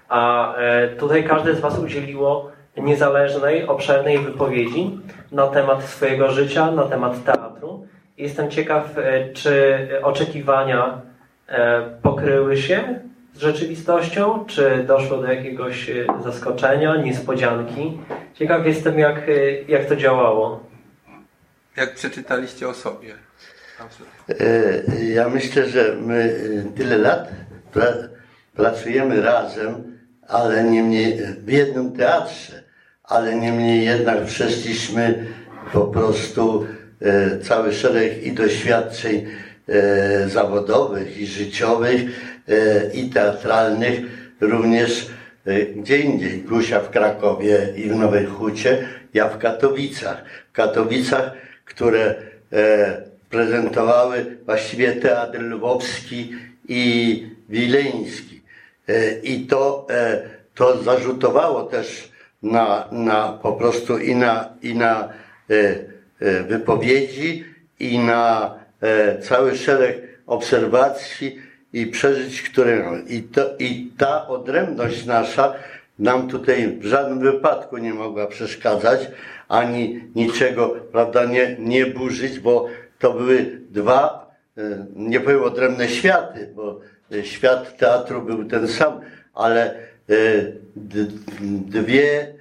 [0.09, 4.99] A e, tutaj każdy z Was udzieliło niezależnej, obszernej wypowiedzi
[5.31, 7.87] na temat swojego życia, na temat teatru.
[8.19, 8.95] Jestem ciekaw,
[9.33, 11.01] czy oczekiwania
[12.01, 12.99] pokryły się
[13.33, 14.45] z rzeczywistością?
[14.45, 17.97] Czy doszło do jakiegoś e, zaskoczenia, niespodzianki?
[18.33, 20.63] Ciekaw jestem, jak, e, jak to działało.
[21.77, 23.13] Jak przeczytaliście o sobie?
[24.29, 26.35] E, ja myślę, że my
[26.75, 27.31] tyle lat
[28.55, 32.63] pracujemy razem, ale niemniej w jednym teatrze,
[33.03, 35.25] ale niemniej jednak przeszliśmy
[35.73, 36.65] po prostu
[37.43, 39.25] cały szereg i doświadczeń
[40.27, 42.01] zawodowych i życiowych
[42.49, 43.99] E, i teatralnych,
[44.41, 45.09] również
[45.45, 46.41] e, gdzie indziej.
[46.41, 50.23] Gusia w Krakowie i w Nowej Hucie, ja w Katowicach.
[50.49, 51.31] W Katowicach,
[51.65, 52.15] które
[52.51, 56.31] e, prezentowały właściwie teatr lwowski
[56.67, 58.41] i wileński.
[59.23, 59.87] I to,
[60.55, 62.11] to zarzutowało też
[62.43, 65.09] na, na po prostu i na, i na
[66.47, 67.45] wypowiedzi,
[67.79, 68.53] i na
[69.21, 71.39] cały szereg obserwacji,
[71.73, 75.53] i przeżyć, które i, to, i ta odrębność nasza
[75.99, 78.99] nam tutaj w żadnym wypadku nie mogła przeszkadzać,
[79.47, 82.67] ani niczego, prawda, nie, nie burzyć, bo
[82.99, 86.79] to były dwa, e, nie powiem odrębne światy, bo
[87.23, 89.01] świat teatru był ten sam,
[89.33, 89.75] ale e,
[91.65, 92.38] dwie e,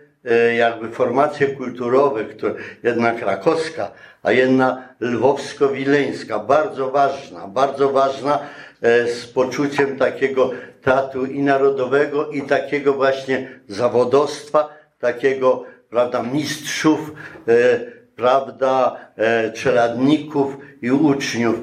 [0.57, 3.91] jakby formacje kulturowe, które, jedna krakowska,
[4.23, 8.39] a jedna lwowsko-wileńska, bardzo ważna, bardzo ważna,
[8.83, 10.51] E, z poczuciem takiego
[10.83, 17.13] teatru i narodowego, i takiego właśnie zawodostwa, takiego, prawda, mistrzów,
[17.49, 17.81] e,
[18.17, 21.57] prawda, e, czeladników i uczniów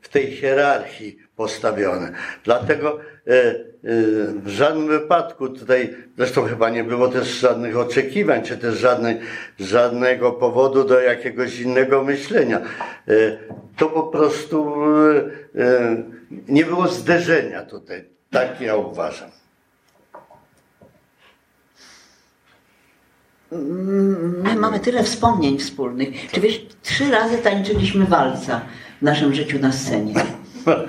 [0.00, 2.12] w tej hierarchii postawione.
[2.44, 2.98] Dlatego
[4.44, 9.20] w żadnym wypadku tutaj, zresztą chyba nie było też żadnych oczekiwań, czy też żadnej,
[9.58, 12.60] żadnego powodu do jakiegoś innego myślenia.
[13.76, 14.74] To po prostu
[16.48, 18.04] nie było zderzenia tutaj.
[18.30, 19.30] Tak ja uważam.
[24.42, 26.30] My mamy tyle wspomnień wspólnych.
[26.32, 28.60] Czy wiesz, trzy razy tańczyliśmy walca
[28.98, 30.14] w naszym życiu na scenie.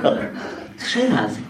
[0.80, 1.49] Trzy razy.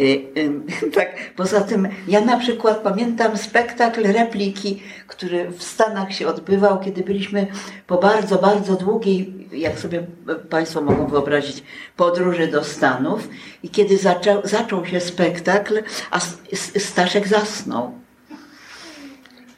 [0.00, 0.02] Y,
[0.36, 6.80] y, tak, poza tym ja na przykład pamiętam spektakl repliki, który w Stanach się odbywał,
[6.80, 7.46] kiedy byliśmy
[7.86, 10.06] po bardzo, bardzo długiej, jak sobie
[10.50, 11.64] Państwo mogą wyobrazić,
[11.96, 13.28] podróży do Stanów
[13.62, 16.20] i kiedy zaczął, zaczął się spektakl, a
[16.78, 18.02] Staszek zasnął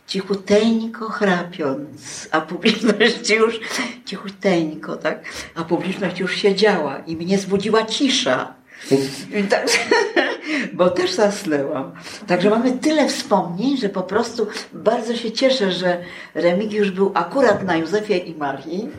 [0.07, 3.61] cichuteńko chrapiąc, a publiczność już
[4.05, 5.25] cichuteńko, tak?
[5.55, 8.55] A publiczność już siedziała i mnie zbudziła cisza.
[9.51, 9.67] Tak,
[10.73, 11.93] bo też zasnęłam.
[12.27, 15.99] Także mamy tyle wspomnień, że po prostu bardzo się cieszę, że
[16.35, 18.91] Remigiusz był akurat na Józefie i Marii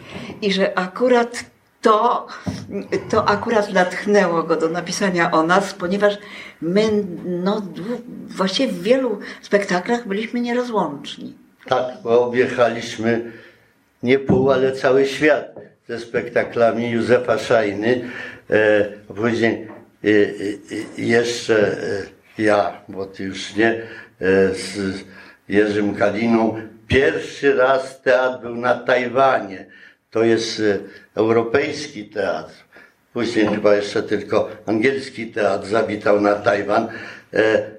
[0.42, 1.46] i że akurat
[1.82, 2.28] to,
[3.10, 6.18] to akurat natchnęło go do napisania o nas, ponieważ
[6.62, 7.62] my no,
[8.28, 11.34] właściwie w wielu spektaklach byliśmy nierozłączni.
[11.68, 13.32] Tak, bo objechaliśmy
[14.04, 15.56] nie pół, ale cały świat
[15.88, 18.10] ze spektaklami Józefa Szajny,
[18.50, 19.75] e, później
[20.98, 21.78] jeszcze
[22.38, 23.82] e, ja, bo ty już nie, e,
[24.54, 25.04] z
[25.50, 26.62] Jerzym Kaliną.
[26.88, 29.66] Pierwszy raz teatr był na Tajwanie.
[30.12, 30.80] To jest e,
[31.16, 32.54] europejski teatr.
[33.14, 36.88] Później chyba jeszcze tylko angielski teatr zawitał na Tajwan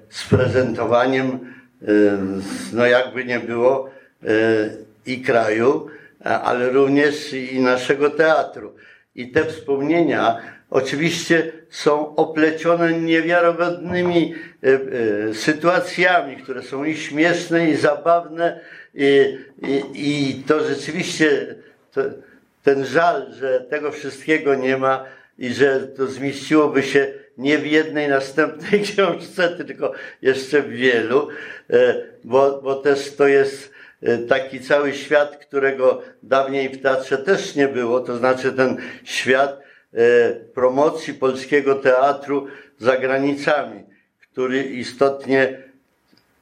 [0.09, 1.53] z prezentowaniem,
[2.73, 3.89] no jakby nie było,
[5.05, 5.87] i kraju,
[6.23, 8.75] ale również i naszego teatru.
[9.15, 14.67] I te wspomnienia oczywiście są oplecione niewiarygodnymi e,
[15.29, 18.59] e, sytuacjami, które są i śmieszne, i zabawne,
[18.93, 21.55] i, i, i to rzeczywiście
[21.91, 22.01] to,
[22.63, 25.05] ten żal, że tego wszystkiego nie ma
[25.37, 31.27] i że to zmieściłoby się nie w jednej następnej książce, tylko jeszcze w wielu,
[31.69, 33.77] e, bo, bo też to jest
[34.29, 39.66] taki cały świat, którego dawniej w teatrze też nie było, to znaczy ten świat
[40.53, 43.83] promocji polskiego teatru za granicami,
[44.19, 45.57] który istotnie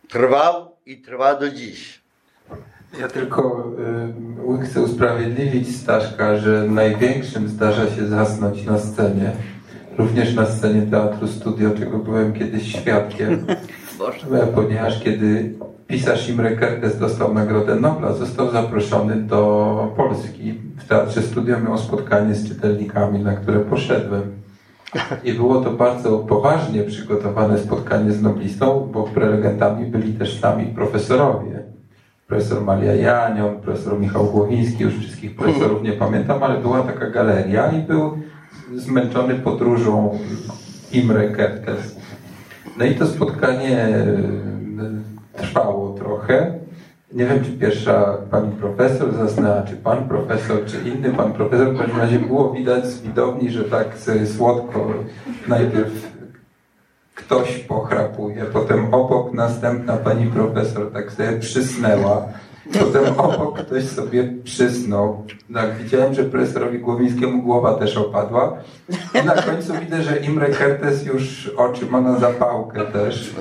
[0.10, 2.02] trwał i trwa do dziś.
[3.00, 3.72] Ja tylko
[4.62, 9.32] y, chcę usprawiedliwić Staszka, że największym zdarza się zasnąć na scenie.
[9.98, 13.46] Również na scenie Teatru Studio, czego byłem kiedyś świadkiem.
[14.34, 15.54] E, Ponieważ kiedy
[15.88, 20.54] pisarz Imre Kertész dostał Nagrodę Nobla, został zaproszony do Polski.
[20.78, 24.22] W Teatrze Studio miał spotkanie z czytelnikami, na które poszedłem.
[25.24, 31.64] I było to bardzo poważnie przygotowane spotkanie z noblistą, bo prelegentami byli też sami profesorowie.
[32.28, 37.72] Profesor Maria Janion, profesor Michał Głowiński, już wszystkich profesorów nie pamiętam, ale była taka galeria
[37.72, 38.18] i był
[38.76, 40.20] zmęczony podróżą
[40.92, 41.96] Imre Kertész.
[42.78, 43.88] No i to spotkanie
[45.46, 46.60] trwało trochę.
[47.14, 51.74] Nie wiem, czy pierwsza pani profesor zasnęła, czy pan profesor, czy inny pan profesor.
[51.74, 53.88] W każdym razie było widać z widowni, że tak
[54.38, 54.88] słodko
[55.48, 56.16] najpierw
[57.16, 62.26] ktoś pochrapuje, potem obok następna pani profesor tak sobie przysnęła,
[62.80, 65.24] potem obok ktoś sobie przysnął.
[65.54, 68.58] Tak, widziałem, że profesorowi Głowińskiemu głowa też opadła.
[69.24, 73.36] I na końcu widzę, że Imre Kertész już oczy ma na zapałkę też.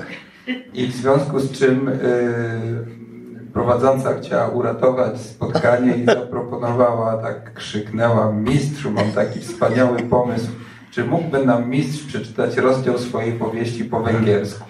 [0.73, 8.91] I w związku z czym yy, prowadząca chciała uratować spotkanie i zaproponowała, tak krzyknęła, mistrzu,
[8.91, 10.47] mam taki wspaniały pomysł,
[10.91, 14.65] czy mógłby nam mistrz przeczytać rozdział swojej powieści po węgiersku?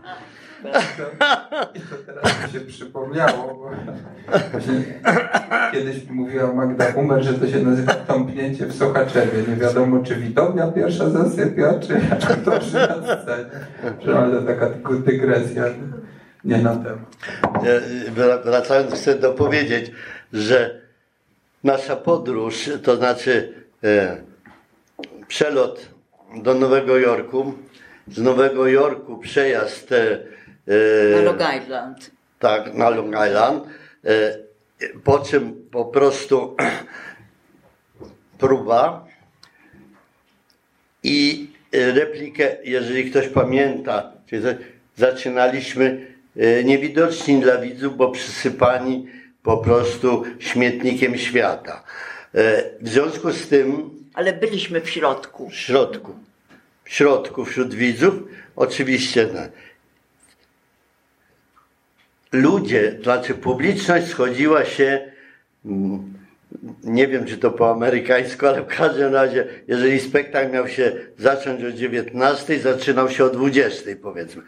[1.75, 3.71] I to teraz mi się przypomniało, bo
[5.73, 9.43] kiedyś mówiła Magda Umer, że to się nazywa tąpnięcie w Sochaczewie.
[9.49, 14.17] Nie wiadomo, czy widownia pierwsza zasypia, czy aktorzy na scenie.
[14.17, 15.65] Ale taka tylko dygresja,
[16.45, 17.17] nie na temat.
[18.15, 19.93] Wra- Wracając, chcę dopowiedzieć,
[20.33, 20.81] że
[21.65, 24.17] nasza podróż, to znaczy e,
[25.29, 25.89] przelot
[26.43, 27.55] do Nowego Jorku,
[28.09, 30.19] z Nowego Jorku przejazd e,
[31.15, 32.11] Na Long Island.
[32.39, 33.65] tak, na Long Island,
[34.05, 34.39] e,
[35.05, 36.57] po czym po prostu
[38.39, 39.07] próba
[41.03, 44.13] i e, replikę, jeżeli ktoś pamięta,
[44.97, 46.07] zaczynaliśmy
[46.37, 49.07] e, niewidoczni dla widzów, bo przysypani
[49.43, 51.85] po prostu śmietnikiem świata.
[52.35, 55.49] E, W związku z tym Ale byliśmy w środku.
[55.51, 56.15] w środku,
[56.85, 58.15] w środku wśród widzów,
[58.57, 59.29] oczywiście
[62.33, 65.13] ludzie, znaczy publiczność schodziła się,
[65.65, 66.15] mm,
[66.85, 71.65] nie wiem czy to po amerykańsku, ale w każdym razie, jeżeli spektakl miał się zacząć
[71.65, 74.43] o 19, zaczynał się o 20 powiedzmy.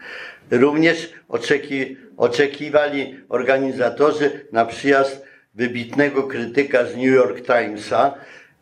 [0.51, 8.13] Również oczeki, oczekiwali organizatorzy na przyjazd wybitnego krytyka z New York Timesa,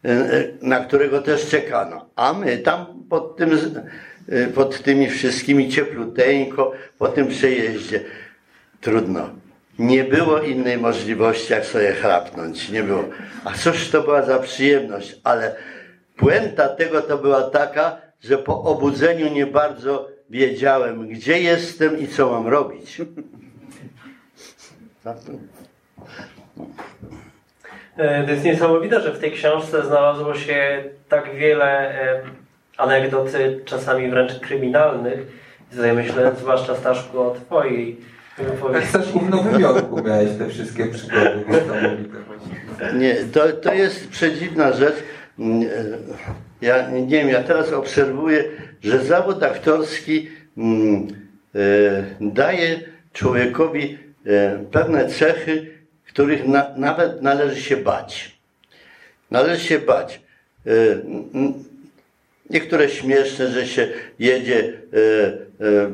[0.06, 2.10] e, na którego też czekano.
[2.16, 3.50] A my tam pod, tym,
[4.30, 8.04] e, pod tymi wszystkimi ciepluteńko, po tym przejeździe.
[8.82, 9.30] Trudno.
[9.80, 12.70] Nie było innej możliwości, jak sobie chrapnąć.
[12.70, 13.04] Nie było.
[13.46, 15.56] A cóż to była za przyjemność, ale
[16.18, 22.32] puenta tego to była taka, że po obudzeniu nie bardzo wiedziałem, gdzie jestem i co
[22.32, 23.02] mam robić.
[25.04, 25.18] Tak?
[27.98, 31.94] E, To jest niesamowite, że w tej książce znalazło się tak wiele
[32.78, 35.20] anegdot, e, czasami wręcz kryminalnych.
[35.96, 37.98] Myślę, zwłaszcza Staszku, o twojej
[38.38, 38.88] Wypowiedzi.
[38.88, 41.46] chcesz w Nowym Jorku miałeś te wszystkie przygody.
[42.94, 44.96] Nie, to, to jest przedziwna rzecz.
[45.40, 45.68] Mm, e,
[46.62, 48.44] Ja nie wiem, ja teraz obserwuję,
[48.84, 51.08] że zawód aktorski mm,
[51.56, 51.60] e,
[52.22, 52.80] daje
[53.14, 55.68] człowiekowi e, pewne cechy,
[56.08, 58.36] których na, nawet należy się bać.
[59.32, 60.22] Należy się bać.
[62.50, 63.88] Niektóre śmieszne, że się
[64.20, 64.74] jedzie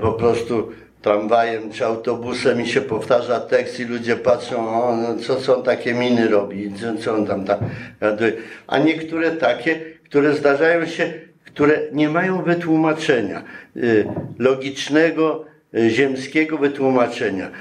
[0.02, 0.72] po prostu
[1.02, 5.94] tramwajem czy autobusem i się powtarza tekst i ludzie patrzą, o, no, co, on takie
[5.94, 7.60] miny robi, co, co on tam tak.
[8.68, 11.14] A niektóre takie, które zdarzają się,
[11.46, 13.44] które nie mają wytłumaczenia,
[14.40, 15.46] logicznego,
[15.90, 17.52] ziemskiego wytłumaczenia.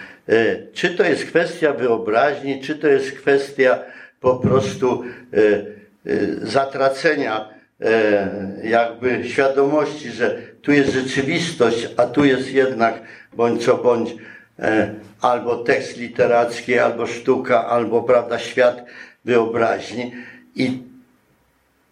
[0.73, 3.79] Czy to jest kwestia wyobraźni, czy to jest kwestia
[4.21, 5.05] po prostu
[6.43, 7.49] zatracenia
[8.63, 13.03] jakby świadomości, że tu jest rzeczywistość, a tu jest jednak
[13.37, 14.15] bądź co bądź
[14.59, 18.85] e, albo tekst literacki, albo sztuka, albo prawda, świat
[19.25, 20.13] wyobraźni.
[20.55, 20.83] I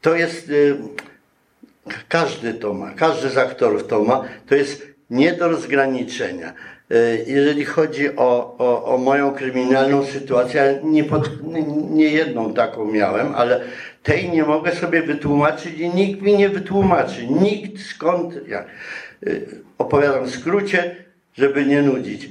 [0.00, 5.48] to jest, e, każdy to ma, każdy z aktorów to ma, to jest nie do
[5.48, 6.52] rozgraniczenia.
[6.90, 11.30] E, jeżeli chodzi o, o, o moją kryminalną sytuację, nie, pod,
[11.90, 13.60] nie jedną taką miałem, ale
[14.02, 17.26] tej nie mogę sobie wytłumaczyć i nikt mi nie wytłumaczy.
[17.26, 18.34] Nikt skąd.
[18.48, 18.64] Ja
[19.78, 21.04] opowiadam w skrócie,
[21.34, 22.30] żeby nie nudzić.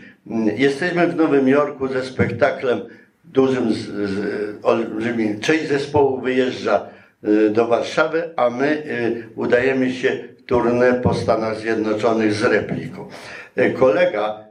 [0.58, 2.82] Jesteśmy w Nowym Jorku ze spektaklem
[3.26, 5.39] dużym, z, z, olbrzymim.
[5.39, 6.86] Część zespołu wyjeżdża
[7.24, 13.08] y, do Warszawy, a my y, udajemy się w turnę po Stanach Zjednoczonych z repliką.
[13.58, 14.43] Y, kolega,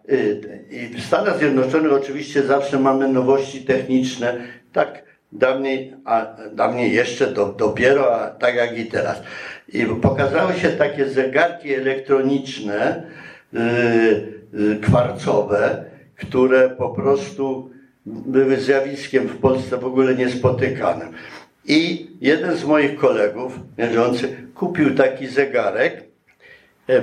[0.70, 4.36] i w Stanach Zjednoczonych oczywiście zawsze mamy nowości techniczne,
[4.72, 9.22] tak dawniej, a dawniej jeszcze do, dopiero, a tak jak i teraz.
[9.68, 13.02] I pokazały się takie zegarki elektroniczne,
[13.54, 14.41] Y,
[14.82, 15.84] kwarcowe,
[16.16, 17.70] które po prostu
[18.06, 21.08] były zjawiskiem w Polsce w ogóle niespotykanym.
[21.64, 26.04] I jeden z moich kolegów, mierzący, kupił taki zegarek.
[26.88, 27.02] E,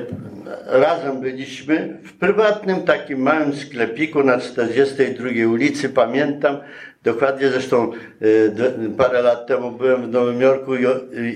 [0.65, 6.57] razem byliśmy w prywatnym takim małym sklepiku na 42 ulicy, pamiętam,
[7.03, 10.71] dokładnie zresztą e, parę lat temu byłem w Nowym Jorku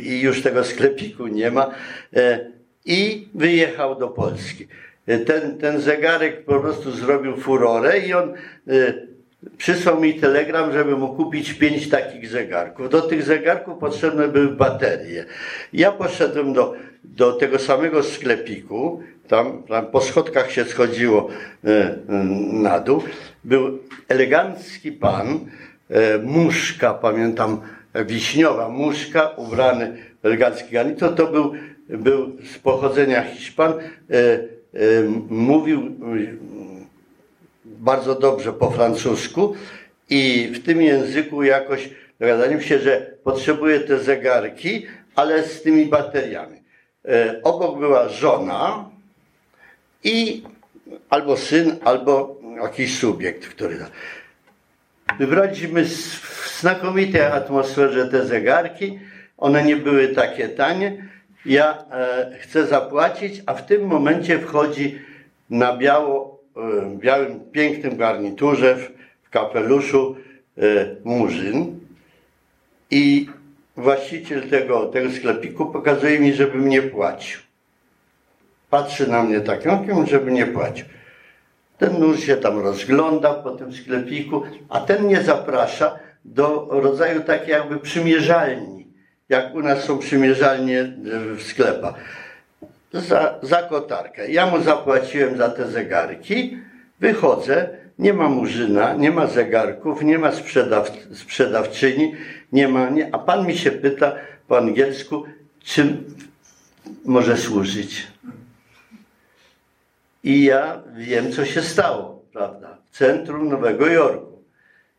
[0.03, 1.71] i już tego sklepiku nie ma
[2.15, 2.39] e,
[2.85, 4.67] i wyjechał do Polski.
[5.05, 8.33] Ten, ten zegarek po prostu zrobił furorę i on
[8.67, 9.07] y,
[9.57, 12.89] przysłał mi telegram, żeby mu kupić pięć takich zegarków.
[12.89, 15.25] Do tych zegarków potrzebne były baterie.
[15.73, 16.73] Ja poszedłem do,
[17.03, 21.95] do tego samego sklepiku, tam, tam po schodkach się schodziło y, y,
[22.53, 23.03] na dół.
[23.43, 25.27] Był elegancki pan,
[25.91, 27.61] y, muszka, pamiętam,
[28.05, 31.15] wiśniowa muszka, ubrany w elegancki garnitur.
[31.15, 31.53] To był,
[31.89, 33.73] był z pochodzenia Hiszpan.
[34.75, 35.91] Y, mówił
[37.65, 39.55] bardzo dobrze po francusku
[40.09, 46.63] i w tym języku jakoś dogadaliśmy się, że potrzebuje te zegarki, ale z tymi bateriami.
[47.05, 48.89] E, obok była żona
[50.03, 50.43] i
[51.09, 53.85] albo syn, albo jakiś subiekt, który.
[55.19, 58.99] Wybraliśmy w znakomitej atmosferze te zegarki.
[59.37, 61.12] One nie były takie tanie
[61.45, 64.99] ja e, chcę zapłacić, a w tym momencie wchodzi
[65.49, 68.91] na biało, e, białym, pięknym garniturze, w,
[69.23, 70.15] w kapeluszu
[70.57, 70.61] e,
[71.03, 71.79] murzyn
[72.91, 73.29] i
[73.77, 77.39] właściciel tego, tego sklepiku pokazuje mi, żebym nie płacił.
[78.69, 80.85] Patrzy na mnie takim okiem, żeby nie płacił.
[81.77, 87.49] Ten nóż się tam rozgląda po tym sklepiku, a ten mnie zaprasza do rodzaju takiej
[87.49, 88.72] jakby przymierzalni
[89.33, 90.93] jak u nas są przymierzalnie
[91.37, 91.95] w sklepach,
[92.93, 94.31] za, za kotarkę.
[94.31, 96.57] Ja mu zapłaciłem za te zegarki,
[96.99, 97.69] wychodzę,
[97.99, 102.15] nie ma murzyna, nie ma zegarków, nie ma sprzedaw, sprzedawczyni,
[102.51, 104.15] nie ma, nie, a pan mi się pyta
[104.47, 105.23] po angielsku,
[105.63, 106.15] czym
[107.05, 108.07] może służyć.
[110.23, 114.43] I ja wiem, co się stało, prawda, w centrum Nowego Jorku.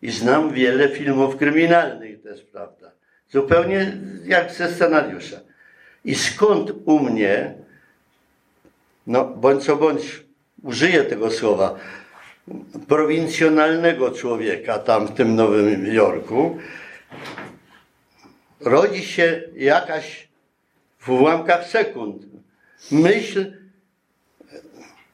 [0.02, 2.83] I znam wiele filmów kryminalnych też, prawda.
[3.30, 5.40] Zupełnie jak ze scenariusza.
[6.04, 7.54] I skąd u mnie,
[9.06, 10.24] no bądź co bądź,
[10.62, 11.78] użyję tego słowa,
[12.88, 16.58] prowincjonalnego człowieka tam w tym Nowym Jorku,
[18.60, 20.28] rodzi się jakaś
[20.98, 22.22] w ułamkach sekund
[22.90, 23.52] myśl,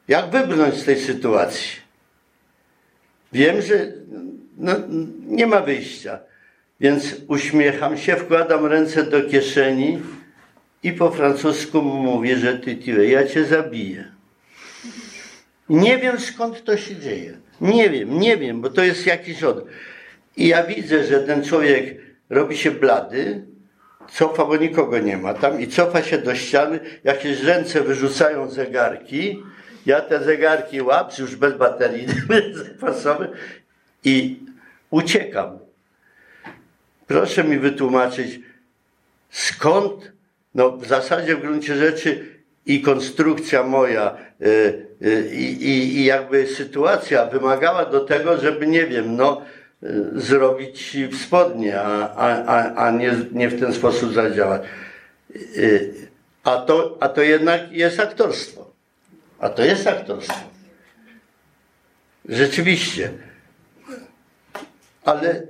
[0.08, 1.80] jak wybrnąć z tej sytuacji.
[3.32, 3.92] Wiem, że
[4.56, 4.72] no,
[5.26, 6.18] nie ma wyjścia.
[6.80, 9.98] Więc uśmiecham się, wkładam ręce do kieszeni
[10.82, 14.04] i po francusku mówię, że ty, ty, ja cię zabiję.
[15.68, 17.36] Nie wiem skąd to się dzieje.
[17.60, 19.66] Nie wiem, nie wiem, bo to jest jakiś od.
[20.36, 22.00] I ja widzę, że ten człowiek
[22.30, 23.42] robi się blady,
[24.12, 29.42] cofa, bo nikogo nie ma tam i cofa się do ściany, jakieś ręce wyrzucają zegarki,
[29.86, 32.06] ja te zegarki łapę, już bez baterii
[32.80, 33.30] zapasowych
[34.04, 34.40] i
[34.90, 35.59] uciekam.
[37.10, 38.40] Proszę mi wytłumaczyć,
[39.30, 40.12] skąd,
[40.54, 42.26] no w zasadzie w gruncie rzeczy
[42.66, 44.46] i konstrukcja moja y,
[45.02, 49.42] y, i, jakby sytuacja wymagała do tego, żeby, nie wiem, no
[49.82, 54.62] y, zrobić spodnie, a, a, a, nie, nie w ten sposób zadziałać.
[56.44, 58.70] A to, a to jednak jest aktorstwo.
[59.38, 60.40] A to jest aktorstwo.
[62.28, 63.10] Rzeczywiście.
[65.04, 65.42] Ale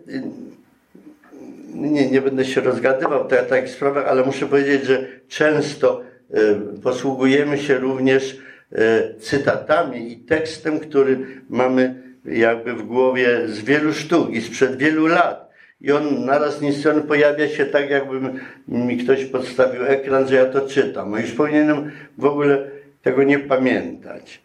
[1.75, 6.81] nie, nie będę się rozgadywał w ta- takich sprawach, ale muszę powiedzieć, że często y,
[6.83, 8.39] posługujemy się również
[8.73, 11.19] y, cytatami i tekstem, który
[11.49, 11.95] mamy
[12.25, 15.51] jakby w głowie z wielu sztuk i sprzed wielu lat.
[15.81, 18.21] I on naraz niestety pojawia się tak, jakby
[18.69, 21.15] mi ktoś podstawił ekran, że ja to czytam.
[21.15, 22.71] A już powinienem w ogóle
[23.03, 24.41] tego nie pamiętać.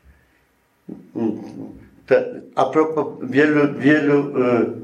[2.06, 2.26] Te,
[2.56, 4.34] a propos, wielu, wielu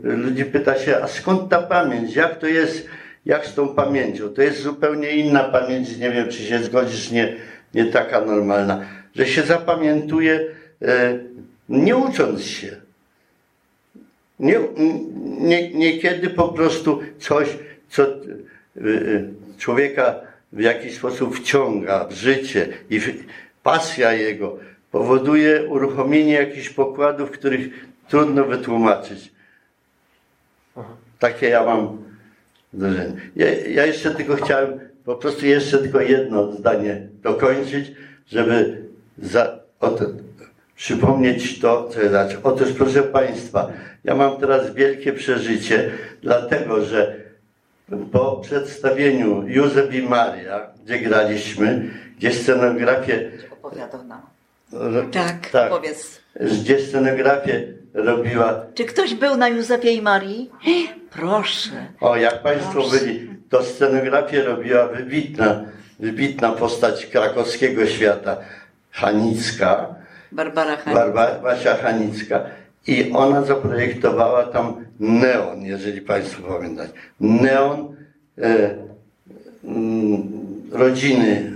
[0.04, 2.16] y, ludzi pyta się, a skąd ta pamięć?
[2.16, 2.88] Jak to jest,
[3.26, 4.30] jak z tą pamięcią?
[4.30, 7.36] To jest zupełnie inna pamięć, nie wiem, czy się zgodzisz, nie,
[7.74, 10.46] nie taka normalna, że się zapamiętuje
[10.82, 10.88] y,
[11.70, 12.76] nie ucząc się.
[14.40, 14.60] Nie,
[15.40, 17.48] nie, niekiedy po prostu coś,
[17.90, 18.40] co y,
[18.78, 20.16] y, człowieka
[20.54, 23.24] w jakiś sposób wciąga w życie i w,
[23.64, 24.58] pasja jego
[24.92, 29.32] powoduje uruchomienie jakichś pokładów, których trudno wytłumaczyć.
[31.20, 31.98] Takie ja mam
[32.74, 33.14] wrażenie.
[33.36, 37.92] Ja, ja jeszcze tylko chciałem, po prostu jeszcze tylko jedno zdanie dokończyć,
[38.28, 38.86] żeby
[39.18, 40.06] za, o to,
[40.76, 42.38] przypomnieć to, co ja znaczy.
[42.44, 43.72] Otóż, proszę Państwa,
[44.04, 47.16] ja mam teraz wielkie przeżycie, dlatego że
[48.12, 54.22] po przedstawieniu Józef i Maria, gdzie graliśmy, gdzie scenografię Opowiadał nam.
[54.74, 56.22] Ro- Tak, tak, powiedz.
[56.40, 60.50] gdzie scenografię robiła Czy ktoś był na Józefie i Marii?
[61.12, 61.70] Proszę.
[62.02, 63.00] O, jak Państwo Proszę.
[63.00, 65.64] byli, to scenografię robiła wybitna,
[66.00, 68.38] wybitna postać krakowskiego świata,
[68.92, 69.96] Hanicka,
[70.32, 70.96] Barbara Hani.
[70.96, 72.42] Barba, Basia Hanicka.
[72.88, 76.94] I ona zaprojektowała tam neon, jeżeli Państwo pamiętacie.
[77.20, 77.96] Neon
[78.38, 78.76] e,
[79.64, 80.24] mm,
[80.72, 81.52] rodziny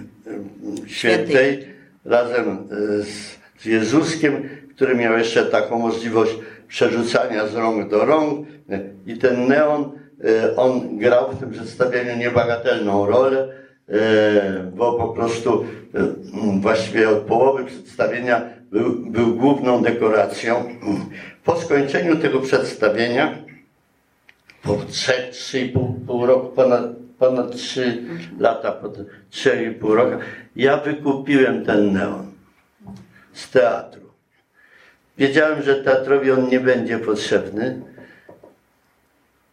[0.86, 1.75] e, świętej
[2.06, 6.32] razem e, z, Jezuskiem, który miał jeszcze taką możliwość
[6.68, 8.48] przerzucania z rąk do rąk.
[9.06, 9.92] I ten neon,
[10.24, 13.48] e, on grał w tym przedstawieniu niebagatelną rolę,
[13.90, 15.66] e, bo po prostu
[16.62, 18.42] właściwie od połowy przedstawienia
[18.72, 20.64] był, był główną dekoracją.
[21.44, 23.38] Po skończeniu tego przedstawienia,
[24.64, 28.04] po 3-3,5 pół roku, ponad, ponad 3
[28.40, 28.88] lata, po
[29.32, 30.24] 3,5 roku,
[30.56, 32.32] ja wykupiłem ten neon
[33.34, 34.02] z teatru.
[35.18, 37.82] Wiedziałem, że teatrowi on nie będzie potrzebny.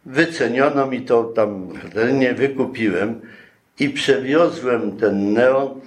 [0.07, 1.69] Wyceniono mi to tam,
[2.13, 3.21] nie wykupiłem
[3.79, 5.81] i przewiozłem ten neon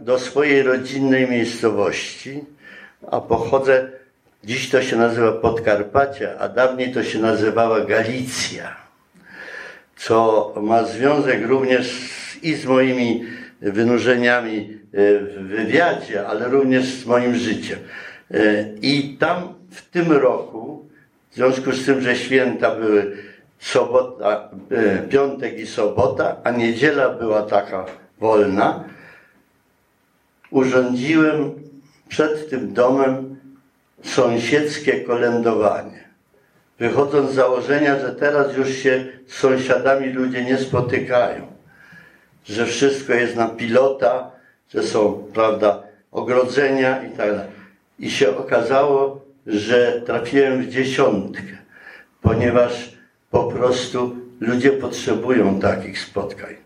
[0.00, 2.44] do swojej rodzinnej miejscowości,
[3.10, 3.90] a pochodzę,
[4.44, 8.83] dziś to się nazywa Podkarpacie, a dawniej to się nazywała Galicja,
[9.96, 13.24] co ma związek również i z moimi
[13.60, 17.78] wynurzeniami e, w wywiadzie, ale również z moim życiem.
[18.30, 18.38] E,
[18.82, 20.88] I tam w tym roku,
[21.30, 23.16] w związku z tym, że święta były
[23.58, 27.86] sobota, e, piątek i sobota, a niedziela była taka
[28.20, 28.84] wolna,
[30.50, 31.52] urządziłem
[32.08, 33.36] przed tym domem
[34.02, 36.03] sąsiedzkie kolędowanie.
[36.78, 41.46] Wychodząc z założenia, że teraz już się z sąsiadami ludzie nie spotykają,
[42.44, 44.30] że wszystko jest na pilota,
[44.74, 47.54] że są, prawda, ogrodzenia i tak dalej.
[47.98, 51.42] I się okazało, że trafiłem w dziesiątkę,
[52.22, 52.92] ponieważ
[53.30, 56.64] po prostu ludzie potrzebują takich spotkań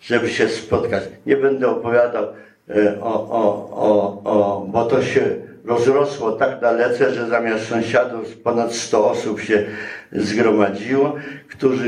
[0.00, 1.02] żeby się spotkać.
[1.26, 2.24] Nie będę opowiadał
[2.68, 5.36] e, o, o, o, o, bo to się
[5.66, 9.64] rozrosło tak dalece, że zamiast sąsiadów ponad 100 osób się
[10.12, 11.16] zgromadziło,
[11.48, 11.86] którzy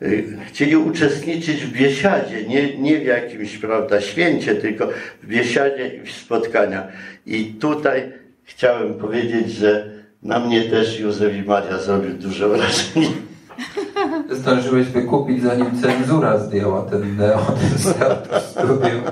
[0.00, 4.88] e, e, chcieli uczestniczyć w biesiadzie, nie, nie w jakimś, prawda, święcie, tylko
[5.22, 6.88] w biesiadzie i w spotkania.
[7.26, 8.12] I tutaj
[8.44, 9.90] chciałem powiedzieć, że
[10.22, 13.08] na mnie też Józef i Maria zrobił duże wrażenie.
[14.30, 17.96] Zdążyłeś wykupić, zanim cenzura zdjęła ten neon z
[18.50, 19.02] studium.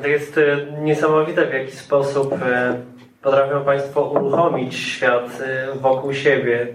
[0.00, 2.74] To jest e, niesamowite, w jaki sposób e,
[3.22, 6.66] potrafią Państwo uruchomić świat e, wokół siebie,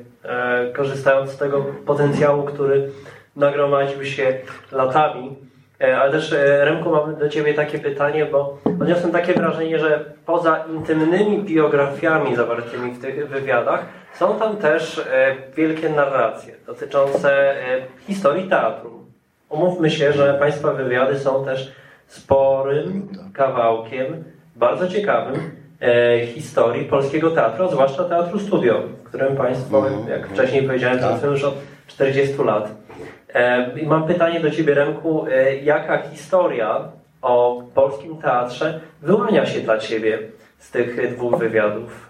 [0.75, 2.89] korzystając z tego potencjału, który
[3.35, 4.37] nagromadził się
[4.71, 5.35] latami.
[5.79, 11.43] Ale też Remku mam do Ciebie takie pytanie, bo odniosłem takie wrażenie, że poza intymnymi
[11.43, 15.01] biografiami zawartymi w tych wywiadach są tam też
[15.55, 17.55] wielkie narracje dotyczące
[18.07, 19.05] historii teatru.
[19.49, 21.71] Umówmy się, że Państwa wywiady są też
[22.07, 24.23] sporym kawałkiem,
[24.55, 25.51] bardzo ciekawym
[26.25, 30.09] historii polskiego teatru, zwłaszcza teatru studio, w którym Państwo, mhm.
[30.09, 31.31] jak wcześniej powiedziałem, pracują tak.
[31.31, 31.55] już od
[31.87, 32.71] 40 lat.
[33.81, 35.25] I mam pytanie do Ciebie, Remku.
[35.27, 36.79] E, jaka historia
[37.21, 40.19] o polskim teatrze wyłania się dla Ciebie
[40.57, 42.06] z tych dwóch wywiadów?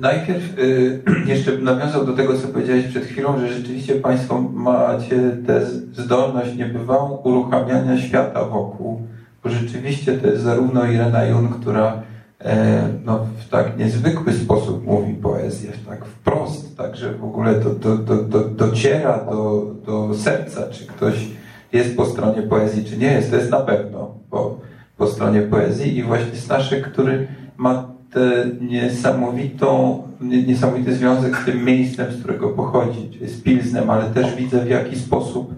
[0.00, 1.02] Najpierw y,
[1.32, 7.16] jeszcze nawiązał do tego, co powiedziałeś przed chwilą, że rzeczywiście Państwo macie tę zdolność niebywałą
[7.16, 9.02] uruchamiania świata wokół,
[9.44, 12.02] bo rzeczywiście to jest zarówno Irena Jun, która
[12.44, 17.70] E, no, w tak niezwykły sposób mówi poezję, tak wprost, tak, że w ogóle to,
[17.70, 21.28] to, to, to dociera do, do serca, czy ktoś
[21.72, 23.30] jest po stronie poezji, czy nie jest.
[23.30, 24.58] To jest na pewno po,
[24.96, 32.12] po stronie poezji i właśnie Staszek, który ma tę niesamowitą, niesamowity związek z tym miejscem,
[32.12, 35.54] z którego pochodzi, z Pilznem, ale też widzę w jaki sposób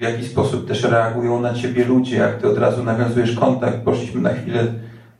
[0.00, 3.76] w jaki sposób też reagują na ciebie ludzie, jak ty od razu nawiązujesz kontakt.
[3.76, 4.66] Poszliśmy na chwilę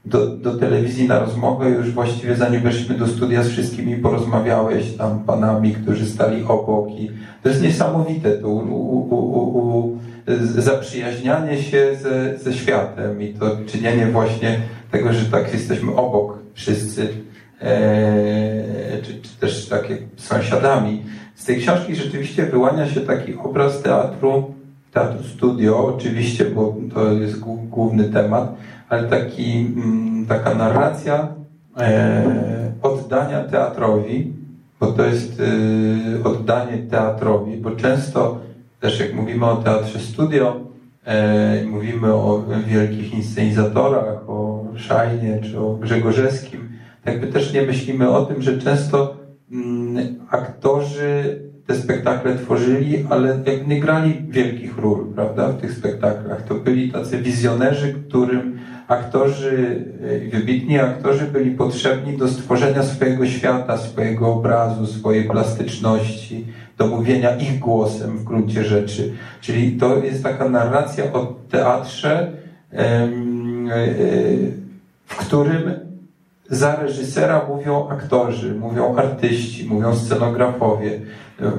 [0.05, 5.25] do, do telewizji na rozmowę, już właściwie zanim weszliśmy do studia z wszystkimi porozmawiałeś tam
[5.25, 7.11] panami, którzy stali obok i
[7.43, 9.99] to jest niesamowite to u, u, u,
[10.39, 14.61] zaprzyjaźnianie się ze, ze światem i to czynienie właśnie
[14.91, 17.09] tego, że tak jesteśmy obok wszyscy,
[17.61, 21.03] e, czy, czy też takie sąsiadami.
[21.35, 24.55] Z tej książki rzeczywiście wyłania się taki obraz teatru,
[24.93, 28.55] teatru studio, oczywiście, bo to jest główny temat,
[28.89, 31.29] ale taki, mm, taka narracja
[31.79, 34.33] e, oddania teatrowi,
[34.81, 38.39] bo to jest e, oddanie teatrowi, bo często
[38.81, 40.61] też jak mówimy o teatrze studio,
[41.05, 46.69] e, mówimy o wielkich inscenizatorach, o Szajnie czy o Grzegorzewskim,
[47.05, 49.17] jakby też nie myślimy o tym, że często
[49.53, 56.43] mm, aktorzy te spektakle tworzyli, ale jakby nie grali wielkich ról, prawda, w tych spektaklach.
[56.43, 58.59] To byli tacy wizjonerzy, którym
[58.89, 66.47] aktorzy, e, wybitni aktorzy byli potrzebni do stworzenia swojego świata, swojego obrazu, swojej plastyczności,
[66.81, 69.13] do mówienia ich głosem w gruncie rzeczy.
[69.41, 72.33] Czyli to jest taka narracja o teatrze,
[72.73, 73.09] e,
[75.07, 75.75] w którym
[76.51, 81.01] za reżysera mówią aktorzy, mówią artyści, mówią scenografowie,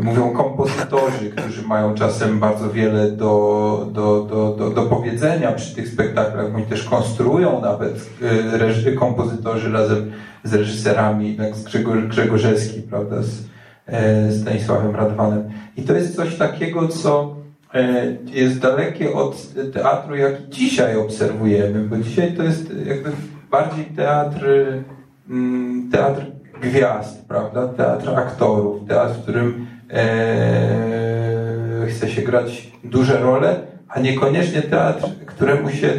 [0.01, 5.87] mówią kompozytorzy, którzy mają czasem bardzo wiele do, do, do, do, do powiedzenia przy tych
[5.87, 6.55] spektaklach.
[6.55, 8.09] Oni też konstruują nawet
[8.87, 10.11] e, kompozytorzy razem
[10.43, 13.50] z reżyserami, jak z Grzegor, Grzegorzewski, prawda, z
[14.41, 15.49] Stanisławem Radwanem.
[15.77, 17.35] I to jest coś takiego, co
[17.73, 23.11] e, jest dalekie od teatru, jaki dzisiaj obserwujemy, bo dzisiaj to jest jakby
[23.51, 24.45] bardziej teatr,
[25.29, 26.21] mm, teatr
[26.61, 27.67] gwiazd, prawda?
[27.67, 35.69] Teatr aktorów, teatr, w którym e, chce się grać duże role, a niekoniecznie teatr, któremu
[35.69, 35.89] się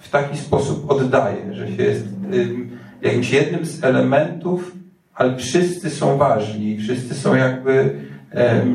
[0.00, 2.08] w, taki sposób oddaje, że się jest e,
[3.06, 4.72] jakimś jednym z elementów,
[5.14, 7.90] ale wszyscy są ważni, wszyscy są jakby
[8.34, 8.66] e,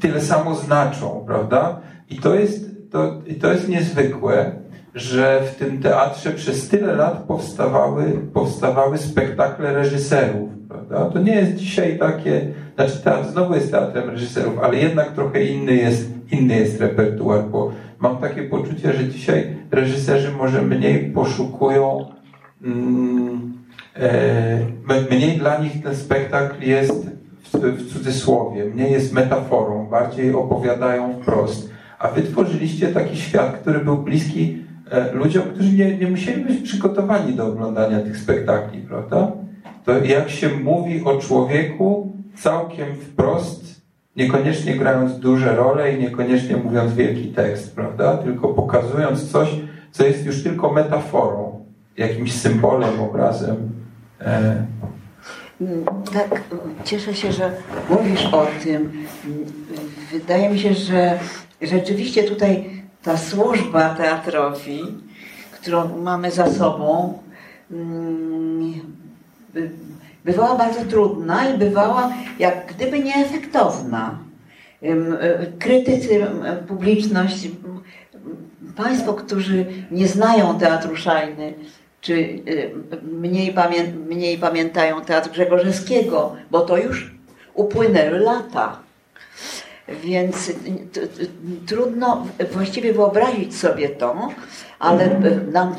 [0.00, 1.80] tyle samo znaczą, prawda?
[2.10, 4.52] I to jest, to, i to jest niezwykłe
[4.96, 10.50] że w tym teatrze przez tyle lat powstawały, powstawały spektakle reżyserów.
[10.68, 11.10] Prawda?
[11.10, 15.74] To nie jest dzisiaj takie, znaczy teatr znowu jest teatrem reżyserów, ale jednak trochę inny
[15.74, 22.06] jest, inny jest repertuar, bo mam takie poczucie, że dzisiaj reżyserzy może mniej poszukują,
[22.62, 23.52] mm,
[25.10, 27.10] mniej dla nich ten spektakl jest
[27.44, 31.70] w, w cudzysłowie, mniej jest metaforą, bardziej opowiadają wprost.
[31.98, 36.60] A wy tworzyliście taki świat, który był bliski E, ludziom, którzy nie, nie musieli być
[36.60, 39.32] przygotowani do oglądania tych spektakli, prawda?
[39.84, 43.82] To jak się mówi o człowieku całkiem wprost,
[44.16, 48.16] niekoniecznie grając duże role i niekoniecznie mówiąc wielki tekst, prawda?
[48.16, 49.48] Tylko pokazując coś,
[49.90, 51.64] co jest już tylko metaforą,
[51.96, 53.56] jakimś symbolem, obrazem.
[54.20, 54.66] E...
[56.12, 56.42] Tak,
[56.84, 57.52] cieszę się, że
[57.90, 59.06] mówisz o tym.
[60.12, 61.18] Wydaje mi się, że
[61.62, 64.80] rzeczywiście tutaj ta służba teatrowi,
[65.52, 67.18] którą mamy za sobą,
[67.70, 68.72] mm,
[70.24, 74.18] bywała bardzo trudna i bywała jak gdyby nieefektowna.
[75.58, 76.26] Krytycy,
[76.68, 77.48] publiczność,
[78.76, 81.54] Państwo, którzy nie znają teatru Szajny,
[82.06, 82.42] czy
[83.02, 87.14] mniej, pamię mniej pamiętają teatr Grzegorzewskiego, bo to już
[87.54, 88.78] upłynęły lata
[89.88, 90.52] Więc
[91.66, 94.28] trudno właściwie wyobrazić sobie to,
[94.78, 95.20] ale
[95.52, 95.74] nam,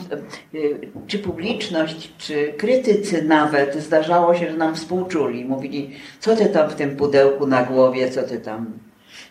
[1.08, 5.46] czy publiczność, czy krytycy nawet zdarzało się, że nam współczuli.
[5.46, 8.66] Mówili, co ty tam w tym pudełku na głowie, co ty tam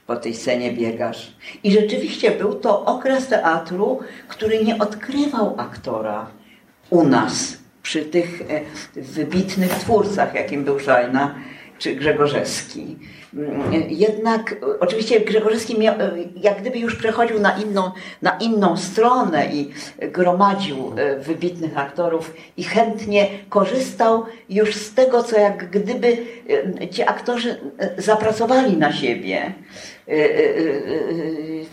[0.06, 1.32] po tej scenie biegasz.
[1.64, 6.26] I rzeczywiście był to okres teatru, który nie odkrywał aktora
[6.90, 8.60] u nas, przy tych e,
[9.00, 11.34] wybitnych twórcach, jakim był Szajna
[11.78, 12.96] czy Grzegorzewski.
[13.88, 15.94] Jednak oczywiście Grzegorzewski miał,
[16.36, 17.90] jak gdyby już przechodził na inną,
[18.22, 19.70] na inną stronę i
[20.12, 26.16] gromadził e, wybitnych aktorów i chętnie korzystał już z tego, co jak gdyby
[26.80, 29.52] e, ci aktorzy e, zapracowali na siebie.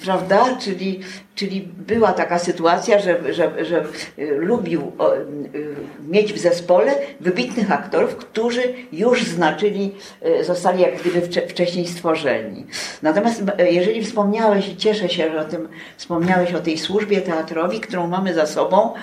[0.03, 0.57] Prawda?
[0.61, 0.99] Czyli,
[1.35, 3.85] czyli była taka sytuacja, że, że, że
[4.37, 4.91] lubił
[6.07, 8.61] mieć w zespole wybitnych aktorów, którzy
[8.91, 9.91] już znaczyli,
[10.41, 12.65] zostali jak gdyby wcześniej stworzeni.
[13.01, 15.67] Natomiast jeżeli wspomniałeś, i cieszę się, że o tym
[15.97, 18.93] wspomniałeś, o tej służbie teatrowi, którą mamy za sobą,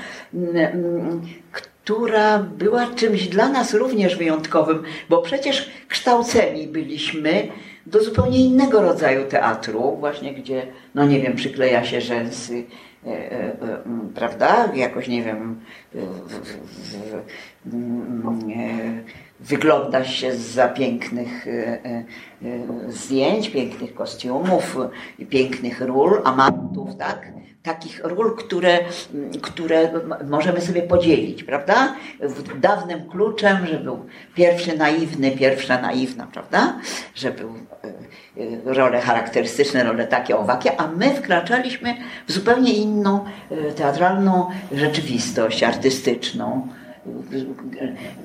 [1.53, 7.49] która była czymś dla nas również wyjątkowym, bo przecież kształceni byliśmy
[7.91, 12.64] do zupełnie innego rodzaju teatru, właśnie gdzie, no nie wiem, przykleja się rzęsy,
[13.07, 13.78] e, e, e,
[14.14, 14.72] prawda?
[14.74, 15.61] Jakoś, nie wiem,
[19.41, 21.47] wygląda się za pięknych
[22.88, 24.76] zdjęć, pięknych kostiumów
[25.30, 27.32] pięknych ról, amantów, tak?
[27.62, 28.78] takich ról, które,
[29.43, 29.91] które
[30.28, 31.95] możemy sobie podzielić, prawda?
[32.61, 36.78] Dawnym kluczem, że był pierwszy naiwny, pierwsza naiwna, prawda?
[37.14, 37.80] Że był e, e,
[38.64, 41.95] role charakterystyczne, role takie, owakie, a my wkraczaliśmy
[42.26, 46.68] w zupełnie inną e, teatralną rzeczywistość artystyczną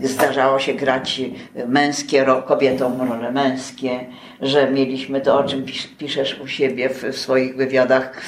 [0.02, 1.22] zdarzało się grać
[1.68, 4.00] męskie, kobietom role męskie,
[4.42, 5.66] że mieliśmy to, o czym
[5.98, 8.22] piszesz u siebie w, swoich wywiadach,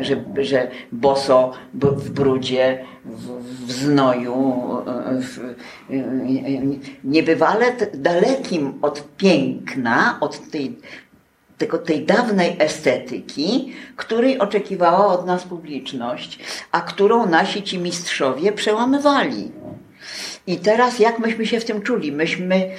[0.00, 4.64] że, że boso w brudzie, w, w znoju,
[5.20, 5.54] w,
[7.04, 10.78] niebywale dalekim od piękna, od tej
[11.58, 16.38] tego, tej dawnej estetyki, której oczekiwała od nas publiczność,
[16.72, 19.52] a którą nasi ci mistrzowie przełamywali.
[20.46, 22.12] I teraz jak myśmy się w tym czuli?
[22.12, 22.70] Myśmy,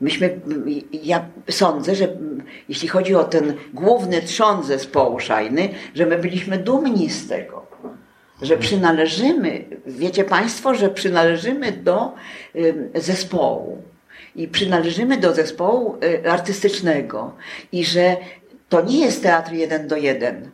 [0.00, 0.40] myśmy
[0.92, 2.08] ja sądzę, że
[2.68, 7.66] jeśli chodzi o ten główny trzon zespołu szajny, że my byliśmy dumni z tego,
[8.42, 12.12] że przynależymy, wiecie Państwo, że przynależymy do
[12.94, 13.82] zespołu
[14.36, 17.32] i przynależymy do zespołu y, artystycznego
[17.72, 18.16] i że
[18.68, 20.50] to nie jest teatr jeden do jeden.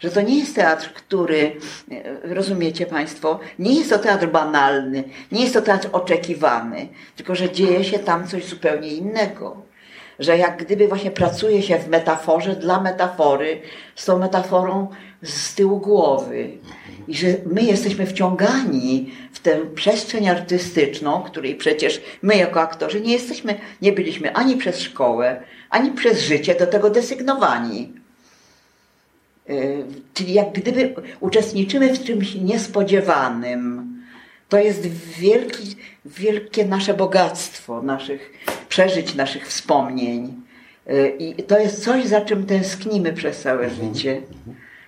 [0.00, 1.56] Że to nie jest teatr, który,
[1.92, 7.50] y, rozumiecie Państwo, nie jest to teatr banalny, nie jest to teatr oczekiwany, tylko że
[7.50, 9.71] dzieje się tam coś zupełnie innego.
[10.22, 13.60] Że jak gdyby właśnie pracuje się w metaforze dla metafory,
[13.94, 14.88] z tą metaforą
[15.22, 16.50] z tyłu głowy.
[17.08, 23.12] I że my jesteśmy wciągani w tę przestrzeń artystyczną, której przecież my jako aktorzy nie
[23.12, 27.92] jesteśmy, nie byliśmy ani przez szkołę, ani przez życie do tego desygnowani.
[29.50, 33.92] Y, czyli jak gdyby uczestniczymy w czymś niespodziewanym.
[34.48, 34.86] To jest
[35.18, 38.30] wielki, wielkie nasze bogactwo, naszych
[38.72, 40.42] przeżyć, naszych wspomnień.
[40.90, 44.22] Y, I to jest coś, za czym tęsknimy przez całe życie.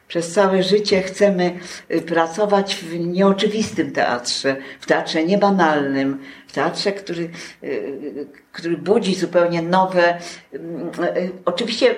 [0.09, 1.59] Przez całe życie chcemy
[1.91, 7.31] y, pracować w nieoczywistym teatrze, w teatrze niebanalnym, w teatrze, który,
[7.65, 10.19] y, który budzi zupełnie nowe.
[10.55, 11.95] Y, oczywiście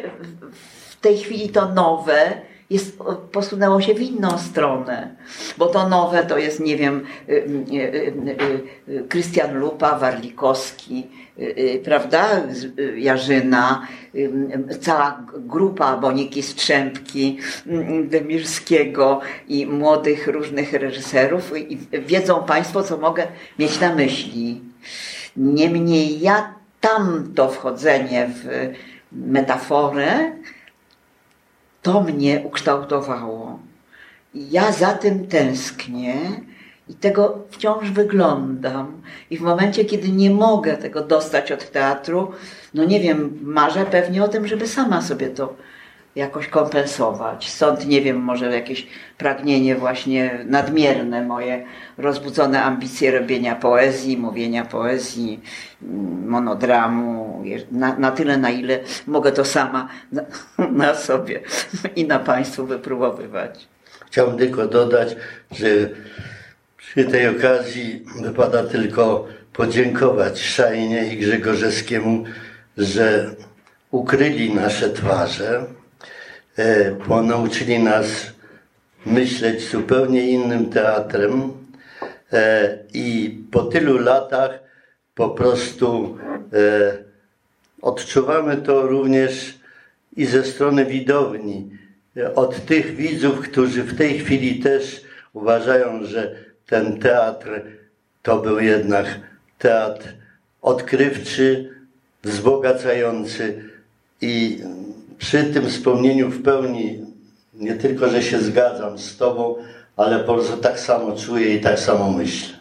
[0.90, 2.32] w tej chwili to nowe
[2.70, 2.98] jest,
[3.32, 5.16] posunęło się w inną stronę,
[5.58, 7.06] bo to nowe to jest, nie wiem,
[9.08, 11.06] Krystian Lupa, Warlikowski,
[11.84, 12.42] prawda,
[12.96, 13.86] Jarzyna,
[14.80, 17.38] cała grupa Boniki Strzępki,
[18.04, 23.26] Demirskiego i młodych różnych reżyserów i wiedzą Państwo, co mogę
[23.58, 24.60] mieć na myśli.
[25.36, 28.72] Niemniej ja tam to wchodzenie w
[29.12, 30.32] metaforę,
[31.82, 33.58] to mnie ukształtowało.
[34.34, 36.14] Ja za tym tęsknię
[36.88, 39.02] i tego wciąż wyglądam.
[39.30, 42.32] I w momencie, kiedy nie mogę tego dostać od teatru,
[42.74, 45.54] no nie wiem, marzę pewnie o tym, żeby sama sobie to
[46.16, 47.50] jakoś kompensować.
[47.50, 48.86] Stąd nie wiem, może jakieś
[49.18, 51.64] pragnienie właśnie nadmierne moje,
[51.98, 55.40] rozbudzone ambicje robienia poezji, mówienia poezji,
[55.82, 60.22] mm, monodramu, na, na tyle, na ile mogę to sama na,
[60.82, 61.40] na sobie
[61.96, 63.68] i na Państwu wypróbowywać.
[64.06, 65.16] Chciałbym tylko dodać,
[65.50, 65.66] że
[66.96, 72.24] przy tej okazji wypada tylko podziękować Szajnie i Grzegorzewskiemu,
[72.76, 73.30] że
[73.90, 75.64] ukryli nasze twarze,
[76.56, 78.06] e, bo nauczyli nas
[79.06, 81.52] myśleć zupełnie innym teatrem
[82.32, 84.50] e, i po tylu latach
[85.14, 86.18] po prostu
[86.52, 86.58] e,
[87.82, 89.58] odczuwamy to również
[90.16, 91.70] i ze strony widowni,
[92.34, 97.62] od tych widzów, którzy w tej chwili też uważają, że ten teatr
[98.22, 99.06] to był jednak
[99.58, 100.14] teatr
[100.62, 101.70] odkrywczy,
[102.22, 103.64] wzbogacający
[104.20, 104.62] i
[105.18, 107.00] przy tym wspomnieniu w pełni
[107.54, 109.56] nie tylko, że się zgadzam z Tobą,
[109.96, 112.56] ale po prostu tak samo czuję i tak samo myślę.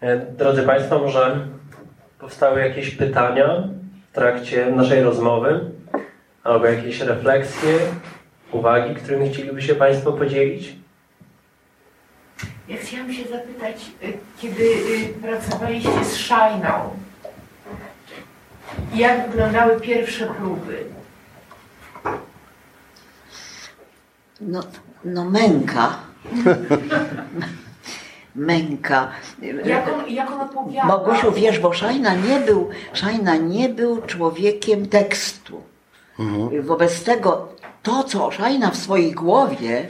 [0.00, 1.46] E, drodzy Państwo, może
[2.18, 3.68] powstały jakieś pytania
[4.10, 5.60] w trakcie naszej rozmowy,
[6.44, 7.78] albo jakieś refleksje,
[8.52, 10.76] uwagi, którymi chcieliby się Państwo podzielić?
[12.68, 16.90] Ja chciałam się zapytać, y, kiedy y, pracowaliście z Szajną,
[18.94, 20.84] jak wyglądały pierwsze próby?
[24.40, 24.60] No,
[25.04, 25.96] no męka.
[28.34, 29.08] męka.
[29.64, 30.98] Jak on, jak on opowiadał?
[30.98, 35.62] Bogusiu, wiesz, bo Szajna nie był, Szajna nie był człowiekiem tekstu.
[36.62, 37.48] Wobec tego
[37.82, 39.88] to, co Szajna w swojej głowie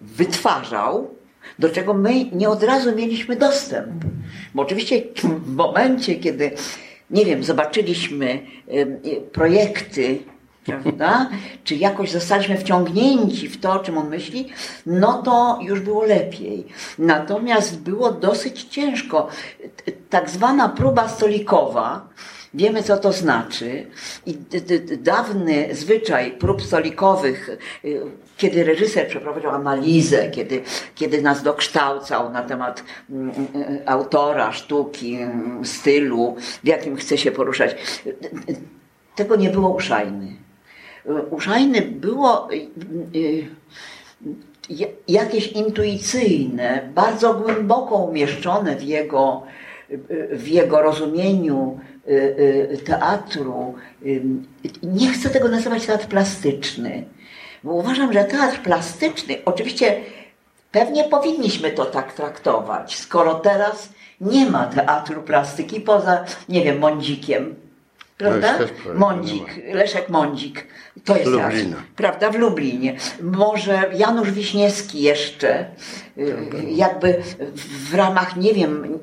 [0.00, 1.14] wytwarzał,
[1.58, 4.04] do czego my nie od razu mieliśmy dostęp.
[4.54, 6.50] Bo oczywiście w momencie, kiedy,
[7.10, 8.38] nie wiem, zobaczyliśmy
[9.32, 10.18] projekty,
[10.64, 11.30] prawda,
[11.64, 14.48] czy jakoś zostaliśmy wciągnięci w to, o czym on myśli,
[14.86, 16.66] no to już było lepiej.
[16.98, 19.28] Natomiast było dosyć ciężko.
[20.10, 22.08] Tak zwana próba stolikowa,
[22.54, 23.86] Wiemy, co to znaczy.
[24.26, 24.38] I
[24.98, 27.50] dawny zwyczaj prób stolikowych,
[27.84, 28.00] y,
[28.36, 30.62] kiedy reżyser przeprowadzał analizę, kiedy,
[30.94, 37.32] kiedy nas dokształcał na temat mm, y, autora, sztuki, mm, stylu, w jakim chce się
[37.32, 37.76] poruszać,
[38.06, 38.14] y,
[39.16, 40.26] tego nie było u Szajny.
[41.06, 42.48] Y, U Szajny było
[44.70, 49.42] ja- jakieś intuicyjne, bardzo głęboko umieszczone w jego,
[50.32, 51.80] w jego rozumieniu
[52.84, 53.74] teatru.
[54.06, 54.22] y,
[54.82, 57.04] Nie chcę tego nazywać teatr plastyczny,
[57.64, 60.00] bo uważam, że teatr plastyczny, oczywiście
[60.72, 63.88] pewnie powinniśmy to tak traktować, skoro teraz
[64.20, 67.54] nie ma teatru plastyki poza, nie wiem, Mądzikiem.
[68.18, 68.58] Prawda?
[68.86, 70.66] No, Mądzik, Leszek Mądzik.
[71.04, 71.76] To jest Lublina.
[71.96, 72.96] prawda, w Lublinie.
[73.22, 75.66] Może Janusz Wiśniewski jeszcze,
[76.18, 76.36] y,
[76.68, 77.22] jakby
[77.90, 78.98] w ramach, nie wiem,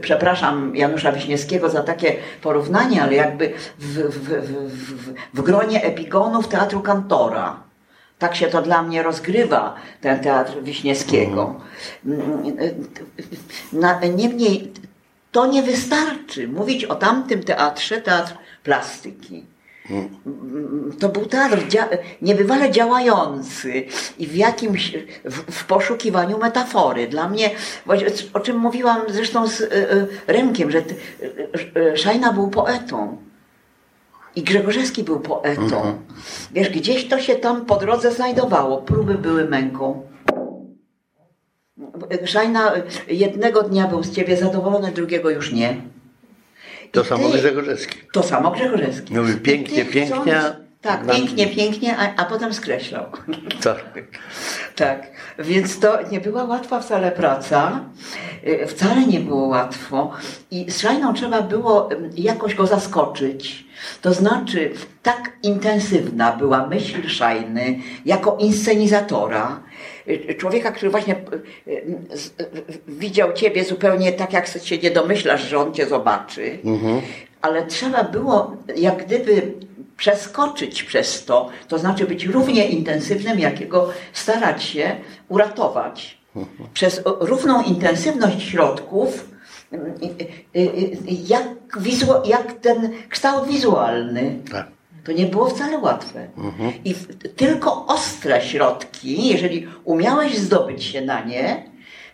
[0.00, 6.80] przepraszam Janusza Wiśniewskiego za takie porównanie, ale jakby w, w, w, w, gronie epigonów teatru
[6.80, 7.66] Kantora.
[8.18, 11.60] Tak się to dla mnie rozgrywa, ten teatr Wiśniewskiego.
[13.72, 14.72] Na, niemniej
[15.32, 18.34] to nie wystarczy mówić o tamtym teatrze, teatr
[18.66, 19.44] plastyki.
[21.00, 23.84] To był teatr dzia- niebywale działający
[24.18, 24.92] i w jakimś,
[25.24, 27.08] w, w poszukiwaniu metafory.
[27.08, 27.50] Dla mnie,
[28.32, 30.78] o czym mówiłam zresztą z y, y, Remkiem, że
[31.76, 33.16] y, Szajna był poetą.
[34.36, 35.98] I Grzegorzewski był poetą.
[36.52, 38.82] Wiesz, gdzieś to się tam po drodze znajdowało.
[38.82, 40.02] Próby były męką.
[42.24, 42.72] Szajna
[43.08, 45.76] jednego dnia był z ciebie zadowolony, drugiego już nie.
[46.96, 47.98] To samo ty- Grzegorzewski.
[48.12, 49.14] To samo Grzegorzewski.
[49.14, 53.04] Mówi pięknie, pięknie, chcąc- Tak, nam- pięknie, pięknie, a, a potem skreślał.
[53.64, 53.84] Tak.
[54.76, 55.06] Tak,
[55.38, 57.80] więc to nie była łatwa wcale praca,
[58.46, 60.12] y, wcale nie było łatwo
[60.50, 63.66] i z Szajną trzeba było jakoś go zaskoczyć.
[64.02, 64.72] To znaczy,
[65.02, 69.60] tak intensywna była myśl Szajny jako inscenizatora,
[70.38, 71.72] człowieka, który właśnie y, y,
[72.42, 76.58] y, widział ciebie zupełnie tak, jak się nie domyślasz, że on cię zobaczy,
[77.42, 79.52] ale trzeba było jak gdyby
[79.96, 84.96] przeskoczyć przez to, to znaczy być równie intensywnym, jakiego starać się
[85.28, 86.18] uratować.
[86.74, 89.28] Przez równą intensywność środków,
[89.72, 89.76] y,
[90.56, 90.96] y, y,
[91.26, 91.48] jak,
[91.80, 94.38] wizu- jak ten kształt wizualny.
[94.52, 94.66] Tak.
[95.06, 96.28] To nie było wcale łatwe.
[96.84, 101.62] I w, tylko ostre środki, jeżeli umiałeś zdobyć się na nie,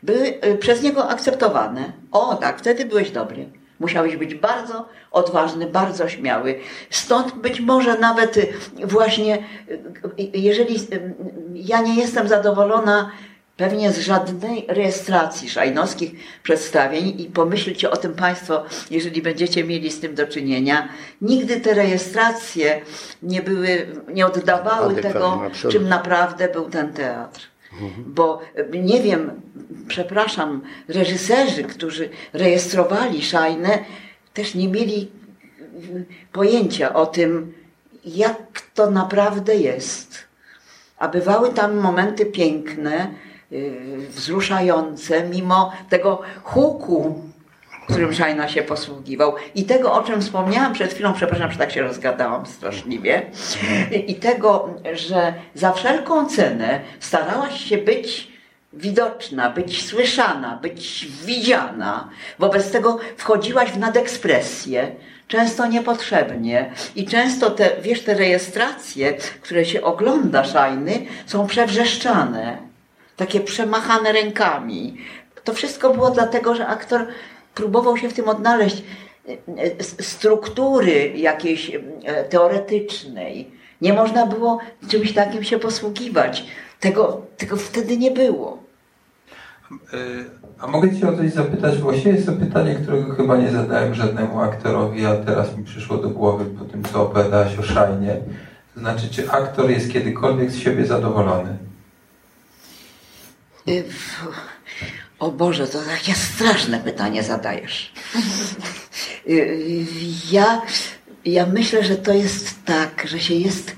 [0.02, 1.92] były y, przez niego akceptowane.
[2.10, 3.48] O tak, wtedy byłeś dobry.
[3.80, 6.58] Musiałeś być bardzo odważny, bardzo śmiały.
[6.90, 8.52] Stąd być może nawet y,
[8.84, 9.38] właśnie,
[9.68, 10.76] y, jeżeli
[11.54, 13.10] ja nie jestem zadowolona
[13.62, 20.00] pewnie z żadnej rejestracji szajnowskich przedstawień i pomyślcie o tym Państwo, jeżeli będziecie mieli z
[20.00, 20.88] tym do czynienia.
[21.20, 22.80] Nigdy te rejestracje
[23.22, 27.40] nie były, nie oddawały tego, czym naprawdę był ten teatr.
[28.06, 28.40] Bo
[28.74, 29.30] y, nie wiem,
[29.88, 33.78] przepraszam, reżyserzy, którzy rejestrowali szajne,
[34.34, 35.10] też nie mieli
[36.32, 37.52] pojęcia o tym,
[38.04, 40.18] jak to naprawdę jest.
[40.98, 43.10] A bywały tam momenty piękne,
[44.10, 47.22] wzruszające, mimo tego huku,
[47.88, 49.34] którym Szajna się posługiwał.
[49.54, 53.22] I tego, o czym wspomniałam przed chwilą, przepraszam, że tak się rozgadałam straszliwie,
[54.06, 58.32] i tego, że za wszelką cenę starałaś się być
[58.72, 62.08] widoczna, być słyszana, być widziana.
[62.38, 64.90] Wobec tego wchodziłaś w nadekspresję,
[65.28, 66.72] często niepotrzebnie.
[66.96, 72.71] I często te, wiesz, te rejestracje, które się ogląda szajny, są przewrzeszczane,
[73.16, 74.96] takie przemachane rękami.
[75.44, 77.06] To wszystko było dlatego, że aktor
[77.54, 78.82] próbował się w tym odnaleźć.
[79.80, 81.72] Struktury jakiejś
[82.04, 83.50] e, teoretycznej.
[83.80, 84.58] Nie można było
[84.88, 86.46] czymś takim się posługiwać.
[86.80, 88.58] Tego, tego wtedy nie było.
[89.72, 89.96] E,
[90.58, 91.78] a mogę Cię o coś zapytać?
[91.78, 96.10] Właściwie jest to pytanie, którego chyba nie zadałem żadnemu aktorowi, a teraz mi przyszło do
[96.10, 98.16] głowy po tym, co opowiadałaś o Szajnie.
[98.74, 101.56] To znaczy, czy aktor jest kiedykolwiek z siebie zadowolony?
[103.68, 103.84] Y,
[105.18, 107.92] o Boże, to takie straszne pytanie zadajesz.
[109.28, 109.84] Y,
[110.30, 110.62] ja,
[111.24, 113.76] ja myślę, że to jest tak, że się jest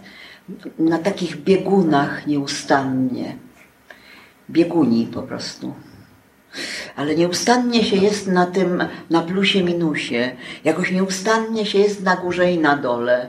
[0.79, 3.37] na takich biegunach nieustannie.
[4.51, 5.75] Bieguni po prostu.
[6.97, 10.37] Ale nieustannie się jest na tym, na plusie, minusie.
[10.65, 13.29] Jakoś nieustannie się jest na górze i na dole.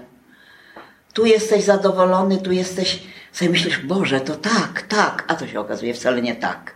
[1.13, 3.03] Tu jesteś zadowolony, tu jesteś,
[3.35, 6.75] sobie myślisz, Boże, to tak, tak, a to się okazuje wcale nie tak.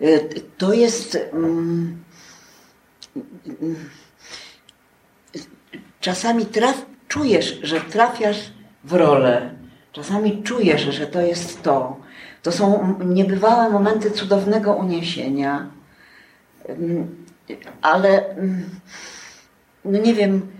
[0.00, 1.18] Y, to jest.
[1.32, 2.04] Mm,
[6.00, 8.52] czasami traf, czujesz, że trafiasz
[8.84, 9.54] w rolę.
[9.92, 12.00] Czasami czujesz, że to jest to.
[12.42, 15.70] To są niebywałe momenty cudownego uniesienia.
[16.68, 17.24] Mm,
[17.82, 18.70] ale mm,
[19.84, 20.52] no nie wiem.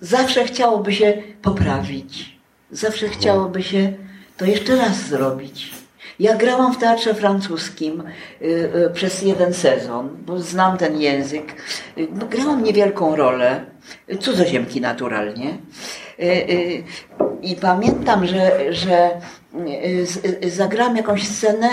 [0.00, 2.38] Zawsze chciałoby się poprawić.
[2.70, 3.92] Zawsze chciałoby się
[4.36, 5.70] to jeszcze raz zrobić.
[6.18, 8.02] Ja grałam w teatrze francuskim
[8.42, 11.54] y, y, przez jeden sezon, bo znam ten język.
[11.98, 13.64] Y, no, grałam niewielką rolę,
[14.20, 15.58] cudzoziemki naturalnie.
[17.42, 19.10] I pamiętam, że, że
[20.48, 21.68] zagrałam jakąś scenę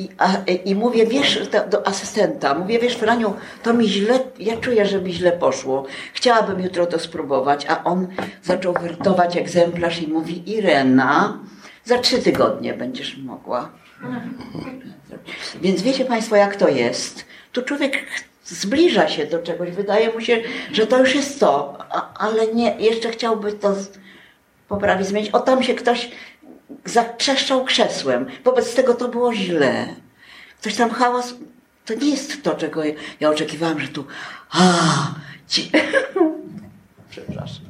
[0.00, 0.28] i, a,
[0.64, 1.40] I mówię, wiesz,
[1.70, 5.86] do asystenta, mówię, wiesz, Franiu, to mi źle, ja czuję, że mi źle poszło.
[6.12, 8.08] Chciałabym jutro to spróbować, a on
[8.42, 11.38] zaczął wertować egzemplarz i mówi, Irena,
[11.84, 13.70] za trzy tygodnie będziesz mogła.
[15.62, 17.24] Więc wiecie Państwo, jak to jest.
[17.52, 18.04] Tu człowiek
[18.44, 20.42] zbliża się do czegoś, wydaje mu się,
[20.72, 21.78] że to już jest to,
[22.18, 23.74] ale nie, jeszcze chciałby to
[24.68, 25.30] poprawić, zmienić.
[25.30, 26.10] O, tam się ktoś
[26.84, 28.26] zakrzeszczał krzesłem.
[28.44, 29.86] Wobec tego to było źle.
[30.60, 31.34] Ktoś tam hałas.
[31.86, 32.82] To nie jest to, czego
[33.20, 34.04] ja oczekiwałam, że tu.
[34.50, 34.74] A,
[35.48, 35.70] ci...
[37.10, 37.64] Przepraszam.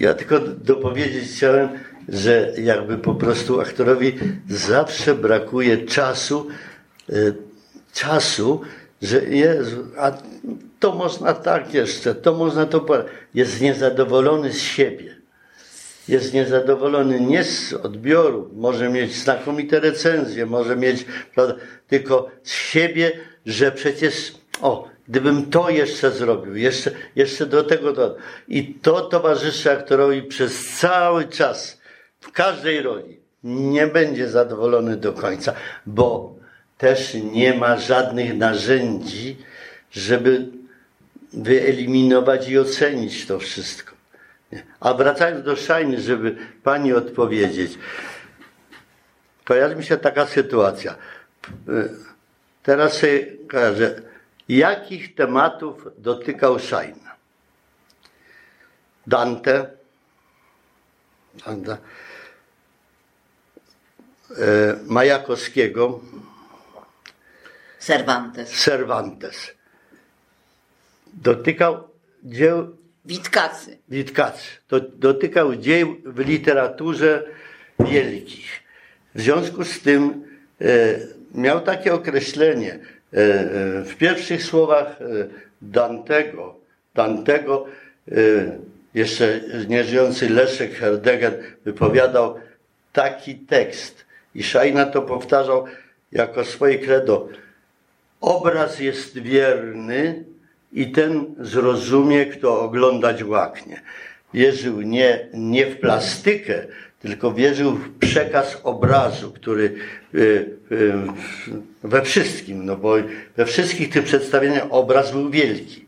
[0.00, 1.68] Ja tylko dopowiedzieć chciałem,
[2.08, 6.48] że jakby po prostu aktorowi zawsze brakuje czasu,
[7.10, 7.34] y,
[7.92, 8.60] czasu,
[9.02, 10.12] że jest, a
[10.80, 12.86] to można tak jeszcze, to można to,
[13.34, 15.19] jest niezadowolony z siebie
[16.10, 21.54] jest niezadowolony nie z odbioru, może mieć znakomite recenzje, może mieć, prawda,
[21.88, 23.12] tylko z siebie,
[23.46, 28.16] że przecież, o, gdybym to jeszcze zrobił, jeszcze, jeszcze do tego, to.
[28.48, 31.80] i to towarzyszy aktorowi przez cały czas,
[32.20, 33.20] w każdej roli.
[33.44, 35.54] Nie będzie zadowolony do końca,
[35.86, 36.36] bo
[36.78, 39.36] też nie ma żadnych narzędzi,
[39.92, 40.46] żeby
[41.32, 43.99] wyeliminować i ocenić to wszystko.
[44.80, 47.78] A wracając do Szajny, żeby pani odpowiedzieć.
[49.44, 50.94] Kojarzy mi się taka sytuacja.
[52.62, 54.02] Teraz sobie kojarzę.
[54.48, 56.94] Jakich tematów dotykał Szajn?
[59.06, 59.70] Dante,
[61.46, 61.78] Dante e,
[64.86, 66.00] Majakowskiego,
[67.78, 68.50] Cervantes.
[68.50, 69.50] Cervantes.
[71.06, 71.88] Dotykał
[72.22, 72.76] dzieł
[73.10, 73.78] Witkacy.
[73.88, 74.48] Witkacy.
[74.68, 77.22] To dotykał dzieł w literaturze
[77.80, 78.62] wielkich.
[79.14, 80.24] W związku z tym
[80.60, 80.66] e,
[81.34, 82.78] miał takie określenie e,
[83.16, 85.04] e, w pierwszych słowach e,
[85.62, 86.54] Dantego,
[86.94, 87.66] Dantego
[88.08, 88.14] e,
[88.94, 91.34] jeszcze nieżyjący Leszek Herdegen
[91.64, 92.40] wypowiadał
[92.92, 94.04] taki tekst
[94.34, 95.64] i Szajna to powtarzał
[96.12, 97.28] jako swoje credo.
[98.20, 100.24] Obraz jest wierny,
[100.72, 103.80] i ten zrozumie, kto oglądać łaknie.
[104.34, 106.66] Wierzył nie, nie w plastykę,
[107.00, 109.74] tylko wierzył w przekaz obrazu, który
[110.14, 110.18] y,
[110.72, 110.92] y,
[111.82, 112.94] we wszystkim, no bo
[113.36, 115.86] we wszystkich tych przedstawieniach obraz był wielki.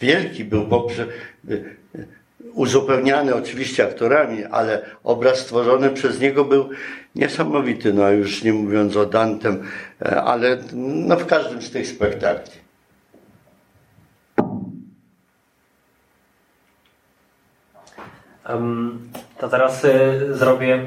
[0.00, 1.06] Wielki był poprze,
[1.50, 1.76] y,
[2.52, 6.68] uzupełniany oczywiście aktorami, ale obraz stworzony przez niego był
[7.14, 9.62] niesamowity, no już nie mówiąc o Dantem,
[10.02, 12.57] e, ale no w każdym z tych spektakli.
[19.38, 20.80] To teraz y, zrobię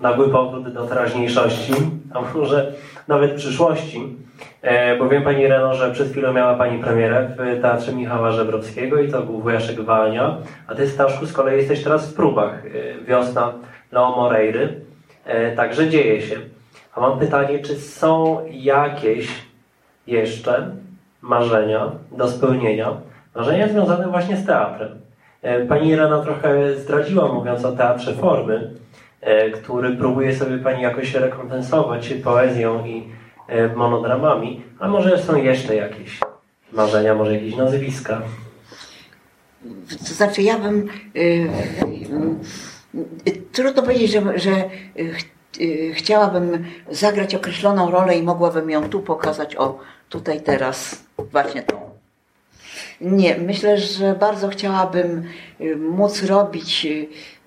[0.00, 1.72] nagły powrót do teraźniejszości,
[2.14, 2.72] a może
[3.08, 4.16] nawet przyszłości.
[4.62, 9.00] E, bo wiem Pani Reno, że przed chwilą miała Pani premierę w Teatrze Michała Żebrowskiego
[9.00, 10.36] i to był Wujaszek Walnia,
[10.66, 12.66] a Ty Staszku z kolei jesteś teraz w próbach.
[12.66, 13.52] E, wiosna
[13.92, 14.80] Leo Moreiry.
[15.24, 16.36] E, także dzieje się.
[16.94, 19.28] A mam pytanie, czy są jakieś
[20.06, 20.70] jeszcze
[21.22, 22.96] marzenia do spełnienia?
[23.36, 25.07] Marzenia związane właśnie z teatrem.
[25.68, 28.74] Pani Irena trochę zdradziła, mówiąc o teatrze formy,
[29.54, 33.08] który próbuje sobie Pani jakoś rekompensować poezją i
[33.48, 36.20] E, monodramami, a może są jeszcze jakieś
[36.72, 38.22] marzenia, może jakieś nazwiska?
[39.88, 40.88] To znaczy, ja bym.
[43.52, 44.50] Trudno powiedzieć, że, że
[45.60, 49.78] yy, chciałabym zagrać określoną rolę i mogłabym ją tu pokazać, o
[50.08, 51.87] tutaj teraz, właśnie tą.
[53.00, 55.24] Nie, myślę, że bardzo chciałabym
[55.76, 56.86] móc robić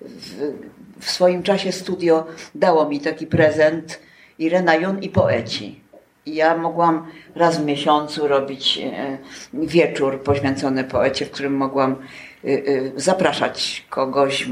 [0.00, 0.52] w,
[1.00, 4.00] w swoim czasie studio, dało mi taki prezent
[4.38, 5.80] Irena Jun i poeci.
[6.26, 9.18] Ja mogłam raz w miesiącu robić e,
[9.52, 11.96] wieczór poświęcony poecie, w którym mogłam
[12.96, 14.48] zapraszać kogoś,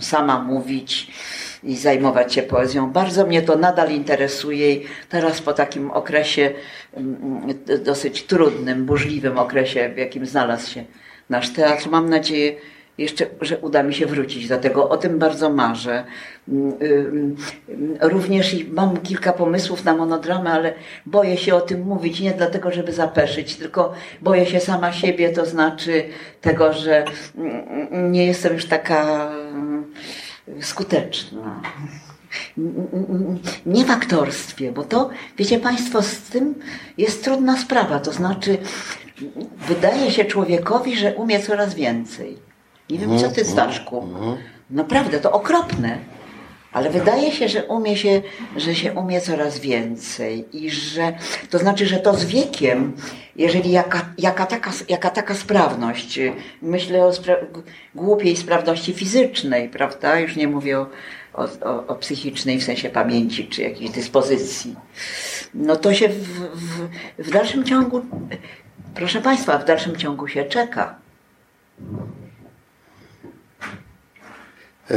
[0.00, 1.12] sama mówić
[1.64, 2.90] i zajmować się poezją.
[2.90, 6.50] Bardzo mnie to nadal interesuje i teraz po takim okresie
[7.84, 10.84] dosyć trudnym, burzliwym okresie, w jakim znalazł się
[11.30, 12.52] nasz teatr, mam nadzieję,
[12.98, 14.88] jeszcze, że uda mi się wrócić do tego.
[14.88, 16.04] O tym bardzo marzę.
[16.48, 17.36] Mm, mm,
[18.00, 20.74] również mam kilka pomysłów na monodramę, ale
[21.06, 22.20] boję się o tym mówić.
[22.20, 26.04] Nie dlatego, żeby zapeszyć, tylko boję się sama siebie, to znaczy
[26.40, 27.04] tego, że
[27.38, 29.30] mm, nie jestem już taka
[30.60, 31.60] skuteczna.
[33.66, 36.54] Nie w aktorstwie, bo to, wiecie Państwo, z tym
[36.98, 38.00] jest trudna sprawa.
[38.00, 38.58] To znaczy,
[39.68, 42.50] wydaje się człowiekowi, że umie coraz więcej
[42.90, 44.08] nie wiem, co ty, Staszku.
[44.70, 45.98] Naprawdę, to okropne.
[46.72, 48.22] Ale wydaje się, że umie się,
[48.56, 51.12] że się umie coraz więcej i że
[51.50, 52.92] to znaczy, że to z wiekiem,
[53.36, 56.18] jeżeli jaka, jaka, taka, jaka taka sprawność,
[56.62, 57.36] myślę o spra
[57.94, 60.20] głupiej sprawności fizycznej, prawda?
[60.20, 60.86] Już nie mówię o,
[61.34, 64.74] o, o, psychicznej w sensie pamięci czy jakiejś dyspozycji.
[65.54, 68.02] No to się w, w, w dalszym ciągu,
[68.94, 70.94] proszę Państwa, w dalszym ciągu się czeka.
[74.90, 74.96] E,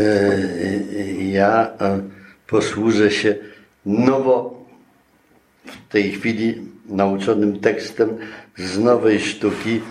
[1.32, 2.02] ja e,
[2.48, 3.36] posłużę się
[3.86, 4.66] nowo
[5.66, 8.18] w tej chwili nauczonym tekstem
[8.58, 9.82] z nowej sztuki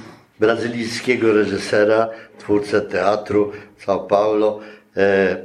[0.41, 3.53] brazylijskiego reżysera, twórcę teatru
[3.87, 4.61] São Paulo.
[4.97, 5.37] E,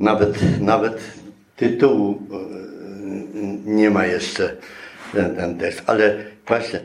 [0.00, 1.02] nawet, nawet
[1.56, 2.22] tytułu
[3.64, 4.56] nie ma jeszcze
[5.12, 6.80] ten, ten tekst, ale właśnie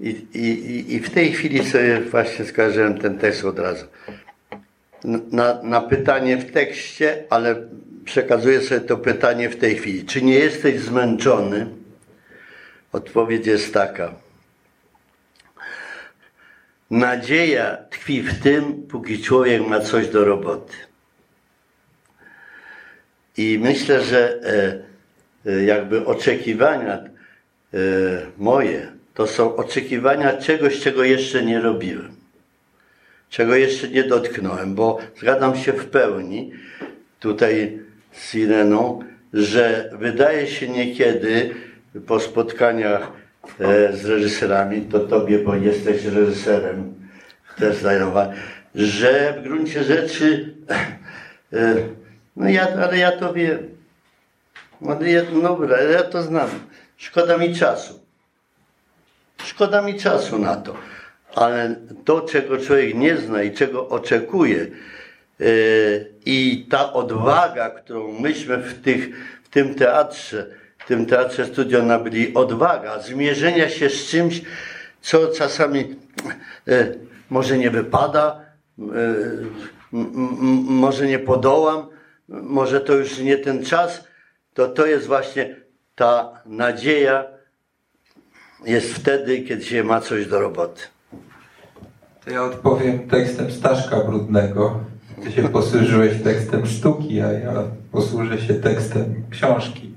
[0.00, 3.86] i, i, i w tej chwili sobie właśnie skojarzyłem ten tekst od razu
[5.04, 7.56] na, na pytanie w tekście, ale
[8.04, 10.04] przekazuję sobie to pytanie w tej chwili.
[10.04, 11.66] Czy nie jesteś zmęczony?
[12.92, 14.14] Odpowiedź jest taka.
[16.90, 20.74] Nadzieja tkwi w tym, póki człowiek ma coś do roboty.
[23.36, 24.40] I myślę, że
[25.46, 27.78] e, e, jakby oczekiwania e,
[28.38, 32.17] moje to są oczekiwania czegoś, czego jeszcze nie robiłem
[33.30, 36.52] czego jeszcze nie dotknąłem, bo zgadzam się w pełni
[37.20, 37.78] tutaj
[38.12, 39.00] z Ireną,
[39.32, 41.54] że wydaje się niekiedy
[42.06, 43.12] po spotkaniach
[43.60, 46.94] e, z reżyserami, to tobie, bo jesteś reżyserem,
[47.58, 48.32] też znajoma,
[48.74, 50.54] że w gruncie rzeczy,
[51.52, 51.74] e,
[52.36, 53.58] no ja, ale ja to wiem,
[54.80, 56.48] no, ja, dobra, ja to znam,
[56.96, 58.00] szkoda mi czasu.
[59.44, 60.74] Szkoda mi czasu na to
[61.38, 64.66] ale to, czego człowiek nie zna i czego oczekuje,
[65.40, 65.44] e,
[66.26, 69.08] i ta odwaga, którą myśmy w, tych,
[69.44, 70.46] w tym teatrze,
[70.78, 74.42] w tym teatrze studio nabyli, odwaga zmierzenia się z czymś,
[75.00, 75.96] co czasami
[76.68, 76.94] e,
[77.30, 78.40] może nie wypada,
[78.78, 78.82] e,
[80.82, 81.86] może nie podołam,
[82.28, 84.04] może to już nie ten czas,
[84.54, 85.56] to to jest właśnie
[85.94, 87.24] ta nadzieja,
[88.64, 90.82] jest wtedy, kiedy się ma coś do roboty.
[92.28, 94.80] To ja odpowiem tekstem Staszka Brudnego.
[95.22, 97.54] Ty się posłużyłeś tekstem sztuki, a ja
[97.92, 99.94] posłużę się tekstem książki.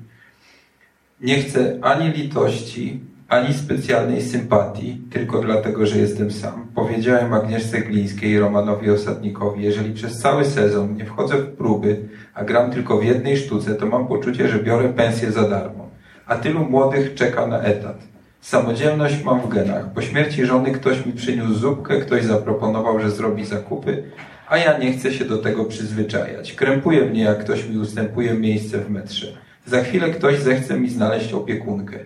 [1.22, 6.68] Nie chcę ani litości, ani specjalnej sympatii, tylko dlatego, że jestem sam.
[6.76, 12.44] Powiedziałem Agnieszce Glińskiej i Romanowi Osadnikowi, jeżeli przez cały sezon nie wchodzę w próby, a
[12.44, 15.90] gram tylko w jednej sztuce, to mam poczucie, że biorę pensję za darmo.
[16.26, 18.11] A tylu młodych czeka na etat.
[18.42, 19.94] Samodzielność mam w genach.
[19.94, 24.04] Po śmierci żony ktoś mi przyniósł zupkę, ktoś zaproponował, że zrobi zakupy,
[24.48, 26.54] a ja nie chcę się do tego przyzwyczajać.
[26.54, 29.28] Krępuje mnie, jak ktoś mi ustępuje miejsce w metrze.
[29.66, 32.00] Za chwilę ktoś zechce mi znaleźć opiekunkę.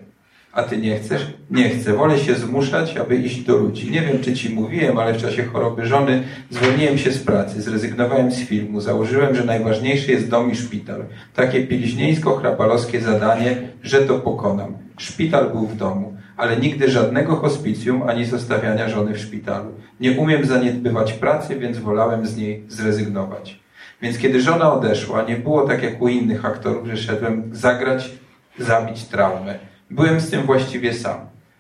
[0.52, 1.34] A ty nie chcesz?
[1.52, 1.94] Nie chcę.
[1.94, 3.92] Wolę się zmuszać, aby iść do ludzi.
[3.92, 8.32] Nie wiem, czy ci mówiłem, ale w czasie choroby żony zwolniłem się z pracy, zrezygnowałem
[8.32, 8.82] z filmu.
[8.82, 11.06] Założyłem, że najważniejszy jest dom i szpital.
[11.36, 14.78] Takie piliźnieńsko-chrapalowskie zadanie, że to pokonam.
[14.98, 19.72] Szpital był w domu, ale nigdy żadnego hospicjum ani zostawiania żony w szpitalu.
[20.00, 23.60] Nie umiem zaniedbywać pracy, więc wolałem z niej zrezygnować.
[24.02, 28.12] Więc kiedy żona odeszła, nie było tak jak u innych aktorów, że szedłem zagrać,
[28.60, 29.60] zabić traumę.
[29.92, 31.18] Byłem z tym właściwie sam,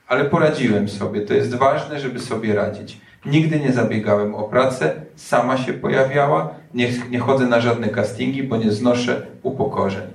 [0.08, 1.22] ale poradziłem sobie.
[1.22, 2.98] To jest ważne, żeby sobie radzić.
[3.26, 8.58] Nigdy nie zabiegałem o pracę, sama się pojawiała, nie, nie chodzę na żadne castingi, bo
[8.58, 10.08] nie znoszę upokorzeń.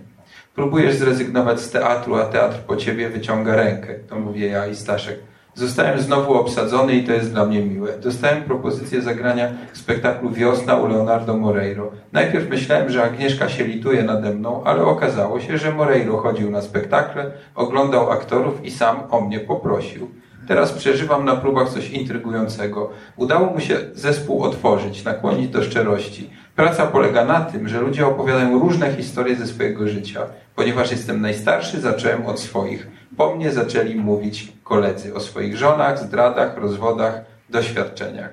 [0.61, 3.95] Próbujesz zrezygnować z teatru, a teatr po ciebie wyciąga rękę.
[4.09, 5.19] To mówię ja i Staszek.
[5.55, 7.99] Zostałem znowu obsadzony i to jest dla mnie miłe.
[7.99, 11.91] Dostałem propozycję zagrania spektaklu Wiosna u Leonardo Moreiro.
[12.13, 16.63] Najpierw myślałem, że Agnieszka się lituje nade mną, ale okazało się, że Moreiro chodził na
[16.63, 20.09] spektakle, oglądał aktorów i sam o mnie poprosił.
[20.49, 22.91] Teraz przeżywam na próbach coś intrygującego.
[23.17, 26.31] Udało mu się zespół otworzyć, nakłonić do szczerości.
[26.57, 30.21] Praca polega na tym, że ludzie opowiadają różne historie ze swojego życia.
[30.61, 32.87] Ponieważ jestem najstarszy, zacząłem od swoich.
[33.17, 38.31] Po mnie zaczęli mówić koledzy o swoich żonach, zdradach, rozwodach, doświadczeniach.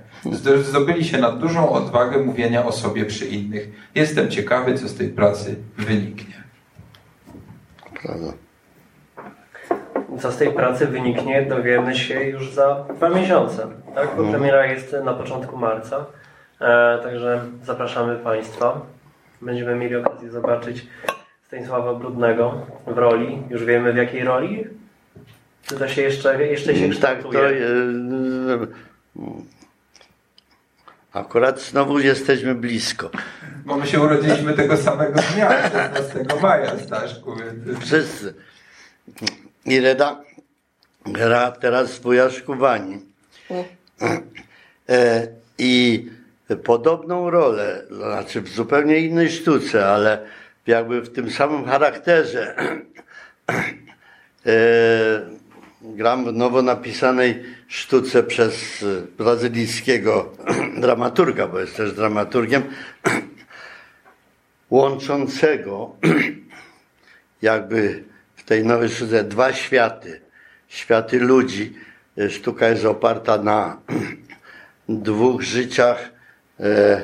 [0.62, 3.70] Zdobyli się na dużą odwagę mówienia o sobie przy innych.
[3.96, 6.44] Jestem ciekawy, co z tej pracy wyniknie.
[8.02, 8.34] Prawda.
[10.20, 14.10] Co z tej pracy wyniknie, dowiemy się już za dwa miesiące, tak?
[14.18, 16.06] Bo premiera jest na początku marca.
[16.62, 18.82] E, także zapraszamy Państwa.
[19.42, 20.88] Będziemy mieli okazję zobaczyć
[21.48, 23.44] Stanisława Brudnego w roli.
[23.50, 24.68] Już wiemy w jakiej roli?
[25.66, 27.50] Czy to się jeszcze, jeszcze się Tak, to kształtuje?
[27.50, 28.68] e,
[31.14, 33.10] akurat znowu jesteśmy blisko.
[33.66, 37.36] Bo my się urodziliśmy tego samego dnia, 16 maja, Staszku.
[37.36, 37.80] Więc...
[37.80, 38.34] Wszyscy.
[39.66, 40.22] I Reda
[41.06, 43.00] gra teraz w Wujaszku Wani.
[44.90, 46.06] E, I
[46.64, 50.26] podobną rolę, znaczy w zupełnie innej sztuce, ale
[50.68, 52.56] jakby w tym samym charakterze
[54.46, 54.52] e,
[55.82, 58.86] gram w nowo napisanej sztuce przez
[59.18, 60.34] brazylijskiego
[60.82, 62.64] dramaturga, bo jest też dramaturgiem,
[64.70, 65.96] łączącego
[67.42, 68.04] jakby
[68.36, 70.22] w tej nowej sztuce dwa światy.
[70.68, 71.76] Światy ludzi.
[72.18, 73.82] E, Sztuka jest oparta na
[74.90, 76.10] dwóch życiach
[76.60, 77.02] e,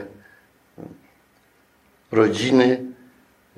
[2.12, 2.93] rodziny,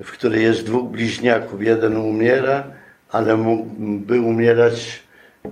[0.04, 1.62] w której jest dwóch bliźniaków.
[1.62, 2.64] Jeden umiera,
[3.10, 5.02] ale mógłby umierać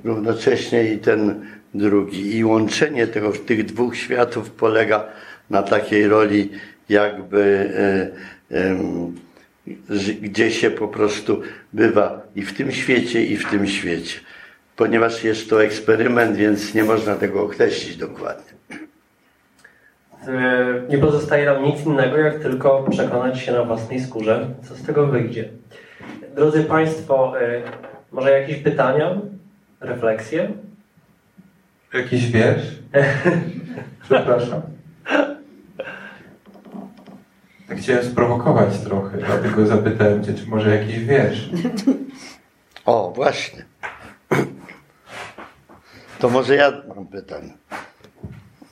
[0.05, 2.37] równocześnie i ten drugi.
[2.37, 5.07] I łączenie tego, tych dwóch światów polega
[5.51, 6.51] na takiej roli
[6.89, 7.71] jakby
[8.51, 8.77] e,
[9.91, 11.43] że- gdzie się po prostu
[11.73, 14.21] bywa i w tym świecie, i w tym świecie.
[14.77, 18.54] Ponieważ jest to eksperyment, więc nie można tego określić dokładnie.
[20.29, 24.83] E, Nie pozostaje nam nic innego, jak tylko przekonać się na własnej skórze, co z
[24.83, 25.49] tego wyjdzie.
[26.37, 27.63] Drodzy Państwo, e,
[28.13, 29.19] może jakieś pytania,
[29.81, 30.49] refleksje?
[31.95, 32.67] Jakiś wiersz?
[34.05, 34.63] Przepraszam.
[37.69, 41.49] Tak Chciałem sprowokować trochę, dlatego zapytałem Cię, czy może jakiś wiersz.
[42.87, 43.65] O, właśnie.
[46.19, 47.53] To może ja mam pytanie.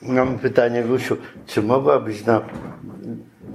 [0.05, 2.41] Mam pytanie, Gusiu, czy mogłabyś na,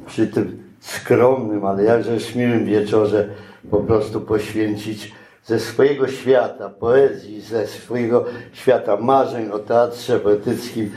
[0.06, 3.28] przy tym skromnym, ale jakże miłym wieczorze
[3.70, 5.12] po prostu poświęcić
[5.44, 10.90] ze swojego świata poezji, ze swojego świata marzeń o teatrze poetyckim,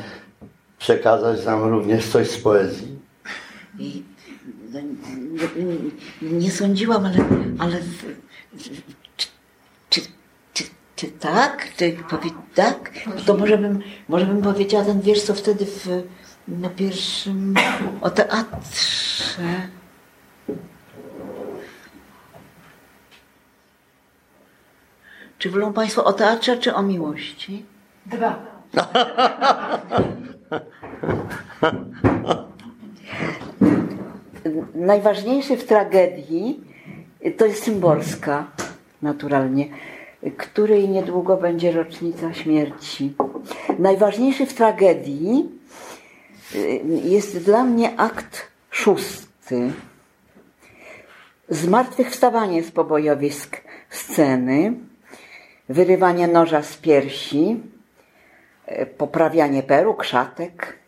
[0.78, 2.99] przekazać nam również coś z poezji?
[4.73, 4.80] No,
[6.22, 7.18] nie, nie, sądziłam, ale,
[7.60, 7.78] ale
[11.02, 11.68] czy, tak?
[11.78, 12.91] Czy powie, tak?
[13.26, 13.80] To może bym,
[14.10, 15.88] może bym powiedziała ten wiersz, co wtedy w,
[16.48, 17.56] na pierwszym
[18.02, 19.44] o teatrze.
[25.38, 27.65] Czy wolą Państwo o teatrze, czy o miłości?
[28.06, 28.45] Dwa.
[34.76, 36.60] najważniejszy w tragedii
[37.38, 38.48] to jest Szymborska,
[39.02, 39.69] naturalnie,
[40.38, 43.14] której niedługo będzie rocznica śmierci.
[43.80, 45.49] Najważniejszy w tragedii
[46.56, 49.72] y, jest dla mnie akt szósty.
[51.49, 54.73] Zmartwychwstawanie z pobojowisk sceny,
[55.69, 57.60] wyrywanie noża z piersi,
[58.72, 60.80] y, poprawianie peruk, szatek,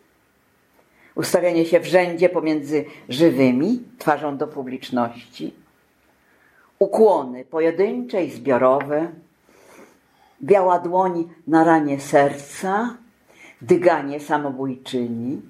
[1.16, 5.63] ustawianie się w rzędzie pomiędzy żywymi, twarzą do publiczności,
[6.84, 9.08] ukłony pojedyncze i zbiorowe,
[10.44, 12.98] biała dłoń na ranie serca,
[13.62, 15.42] dyganie samobójczyni,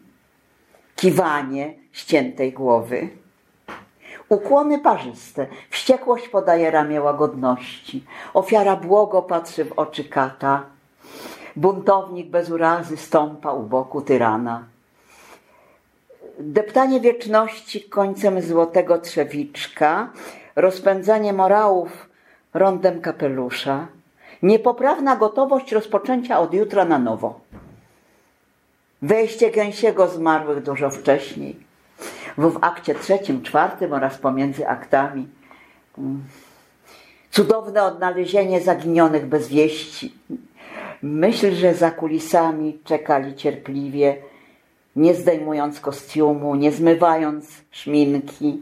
[0.96, 3.10] kiwanie ściętej głowy.
[4.30, 8.04] Ukłony parzyste, wściekłość podaje ramię łagodności,
[8.34, 10.66] ofiara błogo patrzy w oczy kata,
[11.56, 14.64] buntownik bez urazy stąpa u boku tyrana.
[16.40, 20.10] Deptanie wieczności końcem złotego trzewiczka,
[20.56, 22.10] rozpędzanie morałów
[22.54, 23.88] rondem kapelusza,
[24.44, 27.40] niepoprawna gotowość rozpoczęcia od jutra na nowo.
[29.02, 31.60] Wejście gęsiego zmarłych dużo wcześniej,
[32.38, 35.28] bo w akcie trzecim, czwartym oraz pomiędzy aktami.
[35.98, 36.24] Mm,
[37.32, 40.14] cudowne odnalezienie zaginionych bez wieści.
[41.02, 44.18] Myśl, że za kulisami czekali cierpliwie,
[44.96, 48.62] nie zdejmując kostiumu, nie zmywając szminki,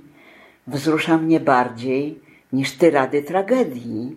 [0.68, 2.20] wzrusza mnie bardziej
[2.54, 4.16] niż tyrady tragedii.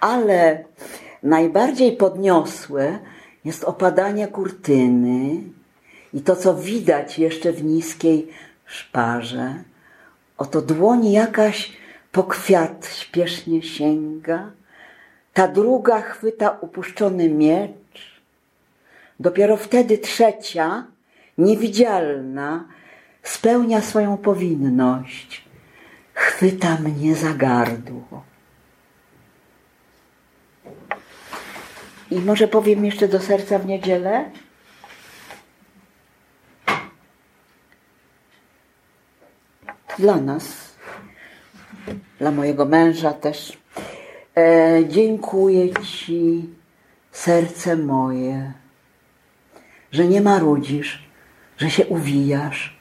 [0.00, 0.64] Ale
[1.22, 2.98] najbardziej podniosłe
[3.44, 5.42] jest opadanie kurtyny
[6.14, 8.28] i to, co widać jeszcze w niskiej
[8.66, 9.54] szparze.
[10.38, 11.72] Oto dłoń jakaś
[12.12, 14.50] po kwiat śpiesznie sięga,
[15.34, 18.20] ta druga chwyta upuszczony miecz.
[19.20, 20.84] Dopiero wtedy trzecia,
[21.38, 22.64] niewidzialna,
[23.28, 25.44] spełnia swoją powinność.
[26.14, 28.22] Chwyta mnie za gardło.
[32.10, 34.30] I może powiem jeszcze do serca w niedzielę?
[39.98, 40.74] Dla nas,
[42.18, 43.58] dla mojego męża też.
[44.36, 46.48] E, dziękuję Ci,
[47.12, 48.52] serce moje,
[49.92, 51.08] że nie marudzisz,
[51.56, 52.77] że się uwijasz,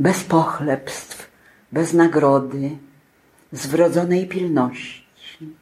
[0.00, 1.30] bez pochlebstw,
[1.72, 2.70] bez nagrody,
[3.52, 5.56] z wrodzonej pilności.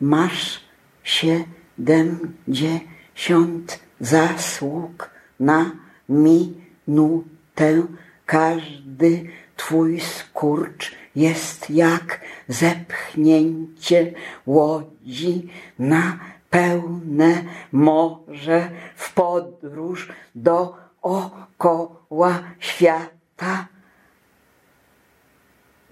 [0.00, 0.60] Masz
[1.02, 5.10] siedemdziesiąt zasług
[5.40, 5.70] na
[6.08, 7.82] minutę.
[8.26, 14.12] Każdy twój skurcz jest jak zepchnięcie
[14.46, 15.48] łodzi
[15.78, 16.18] na
[16.50, 23.13] pełne morze w podróż dookoła świata.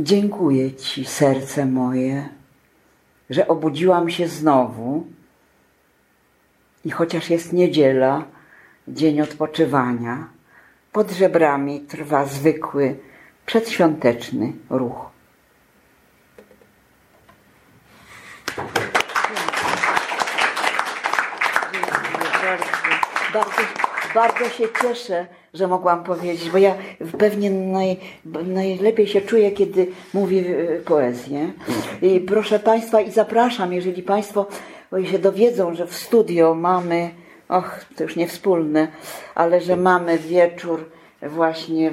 [0.00, 2.28] Dziękuję Ci, serce moje
[3.32, 5.06] że obudziłam się znowu
[6.84, 8.24] i chociaż jest niedziela,
[8.88, 10.28] dzień odpoczywania,
[10.92, 12.96] pod żebrami trwa zwykły,
[13.46, 15.10] przedświąteczny ruch.
[24.14, 26.74] Bardzo, się cieszę, że mogłam powiedzieć, bo ja
[27.18, 27.96] pewnie naj,
[28.46, 31.52] najlepiej się czuję, kiedy mówię e, poezję.
[32.02, 34.46] I proszę Państwa, i zapraszam, jeżeli Państwo
[35.04, 37.10] się dowiedzą, że w studio mamy,
[37.48, 38.88] och, to już nie wspólne,
[39.34, 40.84] ale że mamy wieczór
[41.22, 41.92] właśnie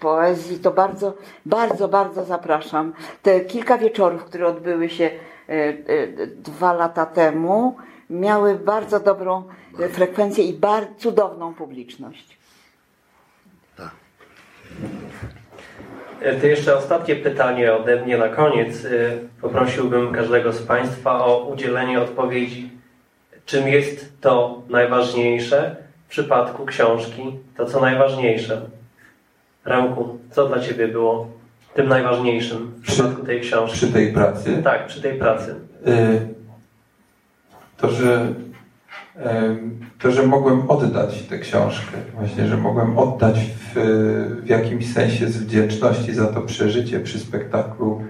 [0.00, 1.14] poezji, to bardzo,
[1.46, 2.92] bardzo, bardzo zapraszam.
[3.22, 7.76] Te kilka wieczorów, które odbyły się e, e, dwa lata temu,
[8.10, 9.44] miały bardzo dobrą
[9.92, 12.38] frekwencję i bardzo cudowną publiczność.
[16.22, 18.84] E, to jeszcze ostatnie pytanie ode mnie na koniec.
[18.84, 18.88] E,
[19.40, 22.70] poprosiłbym każdego z Państwa o udzielenie odpowiedzi,
[23.46, 25.76] czym jest to najważniejsze
[26.06, 27.22] w przypadku książki,
[27.56, 28.60] to co najważniejsze.
[29.64, 31.28] Remku, co dla Ciebie było
[31.74, 33.76] tym najważniejszym w przypadku tej książki?
[33.76, 34.62] Przy tej pracy?
[34.64, 35.54] Tak, przy tej pracy.
[35.86, 36.20] E,
[37.82, 38.34] to, że
[39.98, 43.74] to, że mogłem oddać tę książkę, właśnie, że mogłem oddać w,
[44.42, 48.02] w jakimś sensie z wdzięczności za to przeżycie przy spektaklu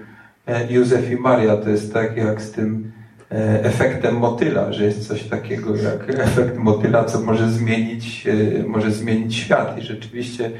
[0.47, 1.57] e, Józef i Maria.
[1.57, 2.91] To jest tak jak z tym
[3.31, 8.91] e, efektem motyla, że jest coś takiego jak efekt motyla, co może zmienić, e, może
[8.91, 9.77] zmienić świat.
[9.77, 10.51] I rzeczywiście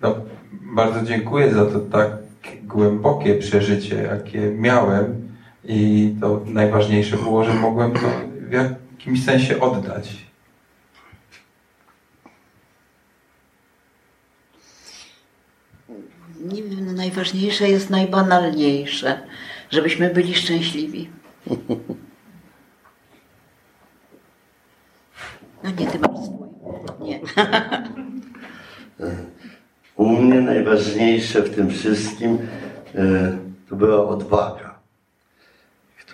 [0.00, 0.14] no,
[0.50, 2.10] bardzo dziękuję za to tak
[2.62, 5.23] głębokie przeżycie, jakie miałem.
[5.64, 8.06] I to najważniejsze było, że mogłem to
[8.48, 10.24] w jakimś sensie oddać.
[17.14, 19.18] najważniejsze jest najbanalniejsze,
[19.70, 21.10] żebyśmy byli szczęśliwi.
[25.62, 26.48] No nie, ty masz swój.
[27.00, 27.20] Nie.
[29.96, 32.38] U mnie najważniejsze w tym wszystkim
[32.94, 33.38] e,
[33.68, 34.73] to była odwaga,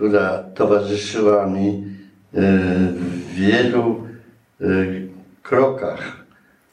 [0.00, 2.40] która towarzyszyła mi e,
[2.92, 4.06] w wielu
[4.60, 4.64] e,
[5.42, 6.24] krokach,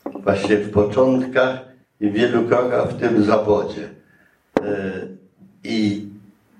[0.06, 1.60] właśnie w początkach
[2.00, 3.90] i w wielu krokach w tym zawodzie.
[5.64, 6.08] I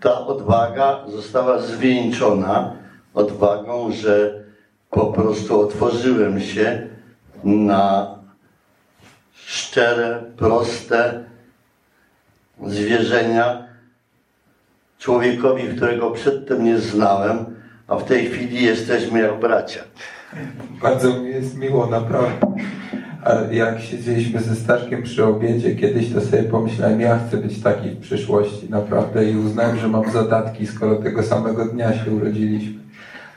[0.02, 2.74] ta odwaga została zwieńczona
[3.14, 4.44] odwagą, że
[4.90, 6.88] po prostu otworzyłem się
[7.44, 8.16] na
[9.34, 11.24] szczere, proste
[12.66, 13.67] zwierzenia
[15.00, 17.38] człowiekowi, którego przedtem nie znałem,
[17.88, 19.80] a w tej chwili jesteśmy jak bracia.
[20.82, 22.48] Bardzo mi jest miło, naprawdę.
[23.24, 27.90] Ale jak siedzieliśmy ze Staszkiem przy obiedzie kiedyś, to sobie pomyślałem, ja chcę być taki
[27.90, 29.32] w przyszłości, naprawdę.
[29.32, 32.80] I uznałem, że mam zadatki, skoro tego samego dnia się urodziliśmy.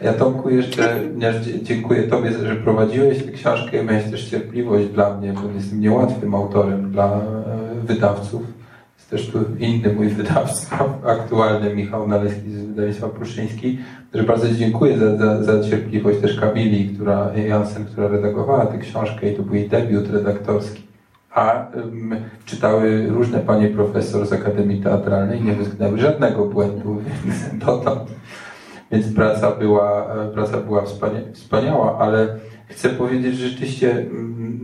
[0.01, 1.01] Ja Tomku jeszcze
[1.63, 6.35] dziękuję Tobie, że prowadziłeś tę książkę i miałeś też cierpliwość dla mnie, bo jestem niełatwym
[6.35, 7.21] autorem dla e,
[7.85, 8.43] wydawców.
[9.11, 13.79] Też tu inny mój wydawca, aktualny Michał Naleski z wydawnictwa Pruszyński,
[14.15, 19.33] że bardzo dziękuję za, za, za cierpliwość też Kamili, która, Jansen, która redagowała tę książkę
[19.33, 20.83] i to był jej debiut redaktorski.
[21.31, 28.11] A um, czytały różne panie profesor z Akademii Teatralnej, nie wytknęły żadnego błędu, więc dotąd
[28.93, 30.85] więc praca była, e, praca była
[31.33, 32.29] wspaniała, ale
[32.69, 34.07] chcę powiedzieć, że rzeczywiście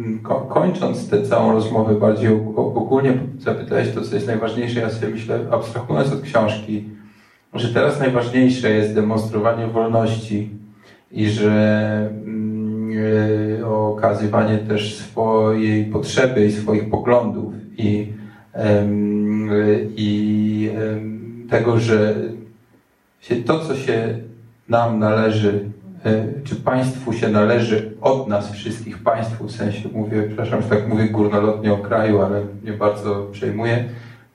[0.06, 4.80] mm, kończąc tę całą rozmowę bardziej ogólnie zapytałeś to, co jest najważniejsze.
[4.80, 6.84] Ja sobie myślę, abstrahując od książki,
[7.54, 10.50] że teraz najważniejsze jest demonstrowanie wolności
[11.12, 12.10] i że
[12.88, 18.12] yy, okazywanie też swojej potrzeby i swoich poglądów i,
[19.48, 22.14] yy, i yy, tego, że
[23.46, 24.18] to, co się
[24.68, 25.75] nam należy, e,
[26.44, 31.08] czy państwu się należy od nas wszystkich, państwu w sensie mówię, przepraszam, że tak mówię
[31.08, 33.84] górnolotnie o kraju, ale nie bardzo przejmuję,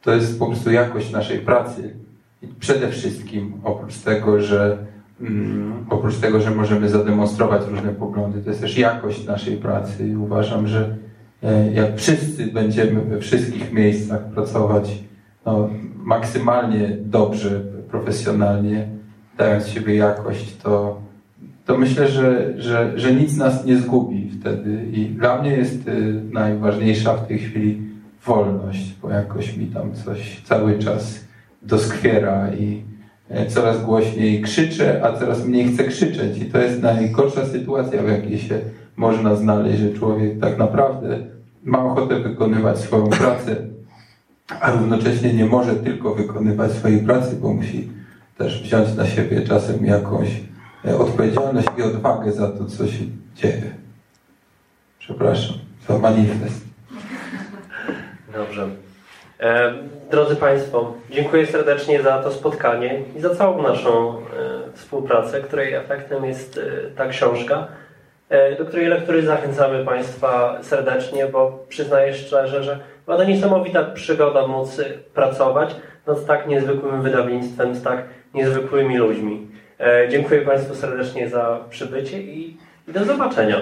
[0.02, 1.94] to jest po prostu jakość naszej pracy.
[2.42, 4.78] I przede wszystkim oprócz tego, że
[5.22, 10.16] mm, oprócz tego, że możemy zademonstrować różne poglądy, to jest też jakość naszej pracy i
[10.16, 10.96] uważam, że
[11.44, 15.04] e, jak wszyscy będziemy we wszystkich miejscach pracować
[15.46, 17.62] no, maksymalnie dobrze,
[17.92, 18.88] profesjonalnie,
[19.38, 21.02] dając siebie jakość, to,
[21.72, 24.86] to myślę, że, że, że nic nas nie zgubi wtedy.
[24.94, 27.82] I dla mnie jest y, najważniejsza w tej chwili
[28.26, 31.26] wolność, bo jakoś mi tam coś cały czas
[31.62, 32.84] doskwiera i
[33.30, 36.38] e, coraz głośniej krzyczę, a coraz mniej chcę krzyczeć.
[36.38, 38.60] I to jest najgorsza sytuacja, w jakiej się
[38.96, 41.20] można znaleźć, że człowiek tak naprawdę
[41.64, 43.56] ma ochotę wykonywać swoją pracę,
[44.62, 47.90] a równocześnie nie może tylko wykonywać swojej pracy, bo musi
[48.38, 50.52] też wziąć na siebie czasem jakąś
[51.00, 53.04] odpowiedzialność i odwagę za to, co się
[53.36, 53.72] dzieje.
[55.00, 56.66] Przepraszam, za manifest.
[58.34, 58.70] Dobrze.
[59.40, 59.74] E,
[60.12, 64.22] drodzy Państwo, dziękuję serdecznie za to spotkanie i za całą naszą e,
[64.74, 67.68] współpracę, której efektem jest e, ta książka,
[68.30, 74.48] e, do której lektury zachęcamy Państwa serdecznie, bo przyznaję szczerze, że była to niesamowita przygoda
[74.48, 74.82] móc
[75.14, 75.76] pracować
[76.08, 78.04] nad tak niezwykłym wydawnictwem, z tak
[78.34, 79.48] niezwykłymi ludźmi.
[79.82, 83.58] E, dziękuję Państwu serdecznie za przybycie i, i do zobaczenia.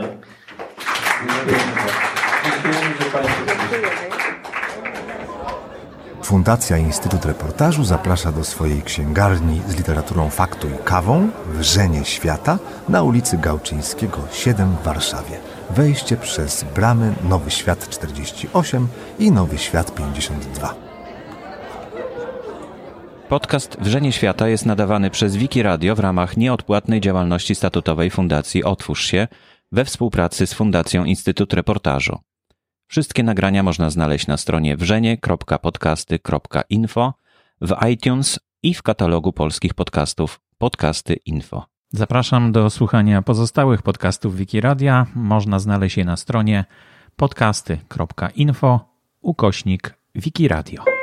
[6.23, 12.59] Fundacja Instytut Reportażu zaprasza do swojej księgarni z literaturą faktu i kawą Wrzenie Świata
[12.89, 15.37] na ulicy Gałczyńskiego 7 w Warszawie.
[15.69, 18.87] Wejście przez bramy Nowy Świat 48
[19.19, 20.88] i Nowy Świat 52.
[23.29, 29.05] Podcast Wrzenie Świata jest nadawany przez Wiki Radio w ramach nieodpłatnej działalności statutowej Fundacji Otwórz
[29.05, 29.27] się
[29.71, 32.19] we współpracy z Fundacją Instytut Reportażu.
[32.87, 37.13] Wszystkie nagrania można znaleźć na stronie wrzenie.podcasty.info,
[37.61, 41.65] w iTunes i w katalogu polskich podcastów Podcasty Info.
[41.91, 45.05] Zapraszam do słuchania pozostałych podcastów Wiki Radia.
[45.15, 46.65] Można znaleźć je na stronie
[47.15, 48.79] podcasty.info
[49.21, 50.98] ukośnik Wiki Radio.